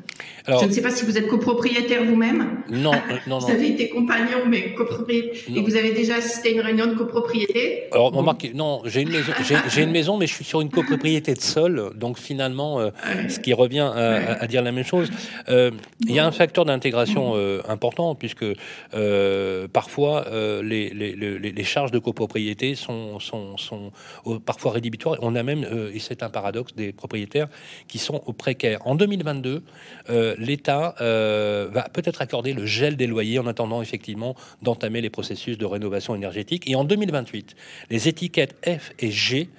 Alors, 0.48 0.62
je 0.62 0.66
ne 0.66 0.72
sais 0.72 0.80
pas 0.80 0.90
si 0.90 1.04
vous 1.04 1.18
êtes 1.18 1.28
copropriétaire 1.28 2.04
vous-même. 2.04 2.62
Non, 2.70 2.92
euh, 2.92 2.96
non, 3.26 3.38
non. 3.38 3.38
vous 3.38 3.50
avez 3.50 3.68
été 3.68 3.90
compagnon, 3.90 4.46
mais 4.48 4.72
copropriétaire. 4.72 5.32
Et 5.54 5.60
vous 5.60 5.76
avez 5.76 5.92
déjà 5.92 6.16
assisté 6.16 6.48
à 6.48 6.52
une 6.52 6.60
réunion 6.60 6.86
de 6.86 6.94
copropriété. 6.94 7.84
Alors, 7.92 8.12
remarquez, 8.12 8.52
non, 8.54 8.80
j'ai 8.86 9.02
une 9.02 9.10
maison, 9.10 9.32
j'ai 9.68 9.82
une 9.82 9.90
maison, 9.90 10.16
mais 10.16 10.26
je 10.26 10.34
suis 10.34 10.44
sur 10.44 10.62
une 10.62 10.70
copropriété 10.70 11.34
de 11.34 11.40
sol, 11.40 11.92
donc 11.94 12.18
finalement, 12.18 12.80
euh, 12.80 12.90
ce 13.28 13.40
qui 13.40 13.52
revient 13.52 13.90
à, 13.94 14.40
à, 14.40 14.46
dire 14.46 14.62
la 14.62 14.72
même 14.72 14.84
chose. 14.84 15.10
Euh, 15.48 15.70
il 16.00 16.14
y 16.14 16.18
a 16.18 16.26
un 16.26 16.32
facteur 16.32 16.64
d'intégration 16.64 17.32
euh, 17.36 17.60
important 17.68 18.14
puisque 18.14 18.46
parfois 19.72 20.26
les, 20.62 20.90
les, 20.90 21.14
les, 21.14 21.38
les, 21.38 21.64
charges 21.64 21.90
de 21.90 21.98
copropriété 21.98 22.74
sont, 22.74 23.20
sont, 23.20 23.56
sont 23.56 23.92
parfois 24.44 24.72
rédhibitoires. 24.72 25.18
On 25.20 25.34
a 25.34 25.42
même, 25.42 25.66
et 25.92 25.98
c'est 25.98 26.22
un 26.22 26.30
paradoxe, 26.30 26.74
des 26.74 26.92
propriétaires 26.92 27.48
qui 27.86 27.98
sont 27.98 28.22
au 28.26 28.32
précaire. 28.32 28.86
En 28.86 28.94
2022, 28.94 29.62
euh, 30.10 30.34
l'État 30.38 30.94
euh, 31.00 31.68
va 31.72 31.82
peut-être 31.88 32.22
accorder 32.22 32.52
le 32.52 32.66
gel 32.66 32.96
des 32.96 33.06
loyers 33.06 33.38
en 33.38 33.46
attendant 33.46 33.82
effectivement 33.82 34.34
d'entamer 34.62 35.00
les 35.00 35.10
processus 35.10 35.58
de 35.58 35.64
rénovation 35.64 36.14
énergétique. 36.14 36.68
Et 36.68 36.74
en 36.74 36.84
2028, 36.84 37.54
les 37.90 38.08
étiquettes 38.08 38.56
F 38.66 38.92
et 38.98 39.10
G 39.10 39.50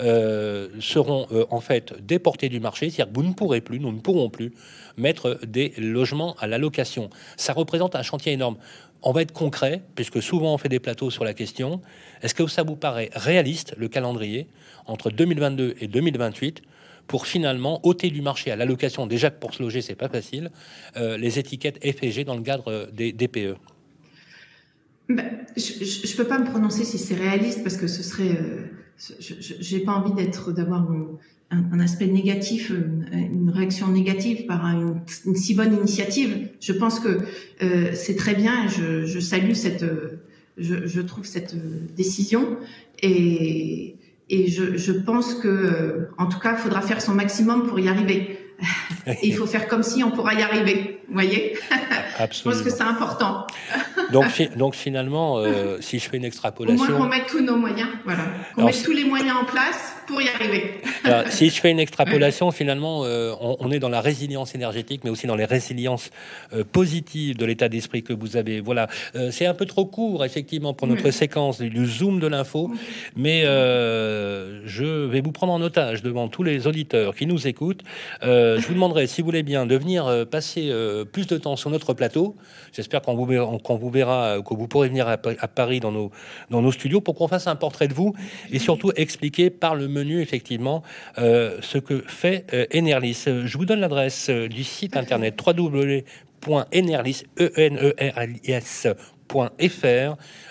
euh, 0.00 0.68
seront 0.80 1.26
en 1.50 1.60
fait 1.60 1.94
déportées 2.06 2.48
du 2.48 2.60
marché, 2.60 2.90
c'est-à-dire 2.90 3.12
que 3.12 3.18
vous 3.18 3.26
ne 3.26 3.32
pourrez 3.32 3.60
plus, 3.60 3.80
nous 3.80 3.92
ne 3.92 4.00
pourrons 4.00 4.30
plus 4.30 4.52
mettre 4.96 5.38
des 5.46 5.72
logements 5.78 6.36
à 6.38 6.46
la 6.46 6.58
location. 6.58 7.10
Ça 7.36 7.52
représente 7.52 7.94
un 7.94 8.02
chantier 8.02 8.32
énorme. 8.32 8.56
On 9.02 9.12
va 9.12 9.22
être 9.22 9.32
concret, 9.32 9.82
puisque 9.94 10.22
souvent 10.22 10.54
on 10.54 10.58
fait 10.58 10.68
des 10.68 10.80
plateaux 10.80 11.10
sur 11.10 11.24
la 11.24 11.34
question. 11.34 11.80
Est-ce 12.22 12.34
que 12.34 12.46
ça 12.46 12.62
vous 12.62 12.76
paraît 12.76 13.10
réaliste, 13.14 13.74
le 13.76 13.88
calendrier, 13.88 14.48
entre 14.86 15.10
2022 15.10 15.76
et 15.80 15.86
2028 15.86 16.62
pour 17.06 17.26
finalement 17.26 17.80
ôter 17.86 18.10
du 18.10 18.22
marché 18.22 18.50
à 18.50 18.56
l'allocation, 18.56 19.06
déjà 19.06 19.30
que 19.30 19.38
pour 19.38 19.54
se 19.54 19.62
loger, 19.62 19.80
c'est 19.80 19.94
pas 19.94 20.08
facile, 20.08 20.50
euh, 20.96 21.16
les 21.16 21.38
étiquettes 21.38 21.78
FG 21.84 22.24
dans 22.24 22.36
le 22.36 22.42
cadre 22.42 22.90
des 22.92 23.12
DPE 23.12 23.56
ben, 25.08 25.24
Je 25.56 26.12
ne 26.12 26.16
peux 26.16 26.28
pas 26.28 26.38
me 26.38 26.46
prononcer 26.46 26.84
si 26.84 26.98
c'est 26.98 27.14
réaliste 27.14 27.62
parce 27.62 27.76
que 27.76 27.86
ce 27.86 28.02
serait. 28.02 28.30
Euh, 28.30 28.66
j'ai 29.28 29.80
pas 29.80 29.92
envie 29.92 30.12
d'avoir 30.54 30.90
un, 30.90 31.18
un, 31.50 31.80
aspect 31.80 32.06
négatif, 32.06 32.70
une, 32.70 33.50
réaction 33.50 33.88
négative 33.88 34.46
par 34.46 34.64
une, 34.64 35.02
si 35.36 35.54
bonne 35.54 35.74
initiative. 35.74 36.48
Je 36.60 36.72
pense 36.72 36.98
que 36.98 37.18
euh, 37.62 37.90
c'est 37.92 38.16
très 38.16 38.34
bien. 38.34 38.68
Je, 38.68 39.04
je 39.04 39.20
salue 39.20 39.52
cette. 39.52 39.84
Je, 40.58 40.86
je, 40.86 41.00
trouve 41.02 41.26
cette 41.26 41.54
décision 41.94 42.56
et 43.02 43.95
et 44.28 44.48
je, 44.48 44.76
je, 44.76 44.92
pense 44.92 45.34
que, 45.34 45.48
euh, 45.48 46.10
en 46.18 46.26
tout 46.26 46.38
cas, 46.38 46.52
il 46.52 46.58
faudra 46.58 46.82
faire 46.82 47.00
son 47.00 47.14
maximum 47.14 47.66
pour 47.68 47.78
y 47.78 47.88
arriver. 47.88 48.38
Et 49.06 49.28
il 49.28 49.36
faut 49.36 49.46
faire 49.46 49.68
comme 49.68 49.82
si 49.82 50.02
on 50.02 50.10
pourra 50.10 50.34
y 50.34 50.42
arriver. 50.42 50.95
Vous 51.08 51.14
voyez? 51.14 51.56
Absolument. 52.18 52.58
Je 52.58 52.64
pense 52.64 52.72
que 52.72 52.76
c'est 52.76 52.88
important. 52.88 53.46
donc, 54.12 54.26
donc 54.56 54.74
finalement, 54.74 55.38
euh, 55.38 55.78
si 55.80 55.98
je 55.98 56.08
fais 56.08 56.16
une 56.16 56.24
extrapolation... 56.24 56.84
Au 56.84 56.88
moins 56.88 56.98
qu'on 56.98 57.06
mette 57.06 57.26
tous 57.26 57.40
nos 57.40 57.56
moyens, 57.56 57.88
voilà. 58.04 58.24
Qu'on 58.54 58.64
mette 58.64 58.82
tous 58.82 58.92
les 58.92 59.04
moyens 59.04 59.36
en 59.42 59.44
place 59.44 59.94
pour 60.06 60.20
y 60.20 60.28
arriver. 60.28 60.80
Alors, 61.04 61.28
si 61.28 61.50
je 61.50 61.60
fais 61.60 61.70
une 61.70 61.78
extrapolation, 61.78 62.50
finalement, 62.50 63.02
euh, 63.04 63.34
on, 63.40 63.56
on, 63.60 63.70
est 63.70 63.78
dans 63.78 63.88
la 63.88 64.00
résilience 64.00 64.54
énergétique, 64.54 65.02
mais 65.04 65.10
aussi 65.10 65.26
dans 65.26 65.36
les 65.36 65.44
résiliences 65.44 66.10
euh, 66.52 66.64
positives 66.64 67.36
de 67.36 67.44
l'état 67.44 67.68
d'esprit 67.68 68.02
que 68.02 68.12
vous 68.12 68.36
avez. 68.36 68.60
Voilà, 68.60 68.88
c'est 69.30 69.46
un 69.46 69.54
peu 69.54 69.66
trop 69.66 69.86
court, 69.86 70.24
effectivement, 70.24 70.74
pour 70.74 70.86
notre 70.86 71.10
séquence 71.10 71.60
du 71.60 71.86
zoom 71.86 72.18
de 72.20 72.26
l'info, 72.26 72.70
mais 73.16 73.42
je 73.44 75.06
vais 75.06 75.20
vous 75.20 75.32
prendre 75.32 75.52
en 75.52 75.60
otage 75.60 76.02
devant 76.02 76.28
tous 76.28 76.42
les 76.42 76.66
auditeurs 76.66 77.14
qui 77.14 77.26
nous 77.26 77.46
écoutent. 77.46 77.82
je 78.22 78.66
vous 78.66 78.74
demanderai, 78.74 79.06
si 79.06 79.20
vous 79.20 79.26
voulez 79.26 79.42
bien, 79.42 79.66
de 79.66 79.76
venir 79.76 80.26
passer 80.30 80.70
plus 81.04 81.26
de 81.26 81.38
temps 81.38 81.56
sur 81.56 81.70
notre 81.70 81.94
plateau. 81.94 82.36
J'espère 82.72 83.02
qu'on 83.02 83.14
vous, 83.14 83.26
qu 83.26 83.72
vous 83.72 83.90
verra, 83.90 84.38
que 84.42 84.54
vous 84.54 84.68
pourrez 84.68 84.88
venir 84.88 85.08
à, 85.08 85.16
Paris 85.16 85.80
dans 85.80 85.92
nos, 85.92 86.10
dans 86.50 86.62
nos 86.62 86.72
studios 86.72 87.00
pour 87.00 87.14
qu'on 87.14 87.28
fasse 87.28 87.46
un 87.46 87.56
portrait 87.56 87.88
de 87.88 87.94
vous 87.94 88.14
et 88.50 88.58
surtout 88.58 88.92
expliquer 88.96 89.50
par 89.50 89.74
le 89.74 89.88
menu, 89.88 90.20
effectivement, 90.20 90.82
euh, 91.18 91.58
ce 91.62 91.78
que 91.78 92.02
fait 92.06 92.44
euh, 92.52 92.66
Enerlis. 92.74 93.24
Je 93.26 93.58
vous 93.58 93.64
donne 93.64 93.80
l'adresse 93.80 94.28
euh, 94.28 94.48
du 94.48 94.64
site 94.64 94.96
internet 94.96 95.40
www.enerlis, 95.46 97.24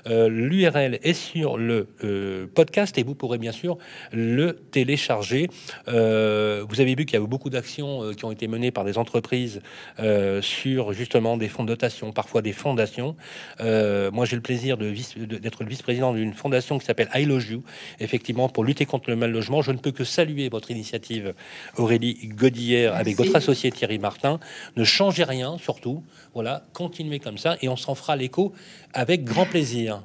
Euh, 0.08 0.30
L'URL 0.30 1.00
est 1.02 1.14
sur 1.14 1.58
le 1.58 1.88
euh, 2.04 2.48
podcast 2.54 2.98
et 2.98 3.04
vous 3.04 3.16
pourrez 3.16 3.38
bien 3.38 3.52
sûr 3.52 3.78
le 4.12 4.54
télécharger. 4.72 5.50
Euh, 5.88 6.64
vous 6.68 6.82
avez 6.82 6.96
vu 6.96 7.06
qu'il 7.06 7.18
y 7.18 7.22
a 7.22 7.26
eu 7.26 7.28
beaucoup 7.28 7.50
d'actions 7.50 8.04
euh, 8.04 8.14
qui 8.14 8.26
ont 8.26 8.32
été 8.32 8.48
menées 8.48 8.72
par 8.72 8.84
des 8.84 8.98
entreprises 8.98 9.62
sur 10.42 10.94
justement 10.94 11.38
des 11.38 11.48
fonds 11.48 11.64
de 11.64 11.70
dotation, 11.70 12.12
parfois 12.12 12.42
des 12.42 12.54
fondations. 12.54 13.16
Moi, 13.60 14.26
j'ai 14.26 14.36
le 14.36 14.42
plaisir 14.42 14.78
d'être 14.78 15.60
de 15.60 15.64
le 15.64 15.70
vice-président 15.70 16.14
d'une 16.14 16.34
fondation 16.34 16.78
qui 16.78 16.86
s'appelle 16.86 17.10
I 17.14 17.26
Love 17.26 17.52
You, 17.52 17.64
effectivement 18.00 18.50
pour 18.50 18.64
lutter 18.64 18.86
contre 18.86 19.10
le 19.10 19.16
mal 19.16 19.32
logement. 19.32 19.62
Je 19.62 19.72
ne 19.72 19.78
peux 19.78 19.92
que 19.92 20.04
saluer 20.04 20.50
votre 20.50 20.72
initiative, 20.72 21.34
Aurélie 21.78 22.28
Godillère, 22.28 22.92
Merci. 22.92 23.02
avec 23.02 23.18
votre 23.18 23.36
associé 23.36 23.72
Thierry 23.72 24.00
Martin. 24.00 24.40
Ne 24.76 24.84
changez 24.84 25.24
rien, 25.24 25.58
surtout. 25.58 26.04
Voilà, 26.34 26.66
continuez 26.74 27.20
comme 27.20 27.38
ça 27.38 27.58
et 27.62 27.70
on 27.70 27.78
s'en 27.78 27.96
fera 27.96 28.16
l'écho 28.16 28.54
avec 28.94 29.24
grand 29.24 29.46
plaisir. 29.46 30.04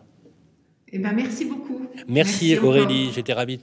Eh 0.92 0.98
ben, 0.98 1.12
merci 1.12 1.44
beaucoup. 1.44 1.86
Merci, 2.08 2.48
merci 2.48 2.58
Aurélie, 2.58 3.12
j'étais 3.14 3.32
ravi 3.32 3.60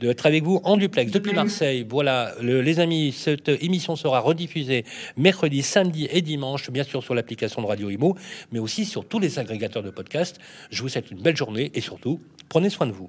d'être 0.00 0.26
avec 0.26 0.42
vous 0.42 0.60
en 0.64 0.76
duplex 0.76 1.10
depuis 1.10 1.32
Marseille. 1.32 1.86
Voilà, 1.88 2.34
le, 2.42 2.60
les 2.60 2.80
amis, 2.80 3.12
cette 3.12 3.48
émission 3.48 3.96
sera 3.96 4.20
rediffusée 4.20 4.84
mercredi, 5.16 5.62
samedi 5.62 6.06
et 6.10 6.20
dimanche, 6.20 6.70
bien 6.70 6.84
sûr 6.84 7.02
sur 7.02 7.14
l'application 7.14 7.62
de 7.62 7.66
Radio 7.66 7.88
Imo, 7.88 8.16
mais 8.52 8.58
aussi 8.58 8.84
sur 8.84 9.06
tous 9.06 9.18
les 9.18 9.38
agrégateurs 9.38 9.82
de 9.82 9.90
podcasts. 9.90 10.38
Je 10.70 10.82
vous 10.82 10.88
souhaite 10.88 11.10
une 11.10 11.22
belle 11.22 11.36
journée 11.36 11.70
et 11.74 11.80
surtout, 11.80 12.20
prenez 12.48 12.68
soin 12.68 12.86
de 12.86 12.92
vous. 12.92 13.08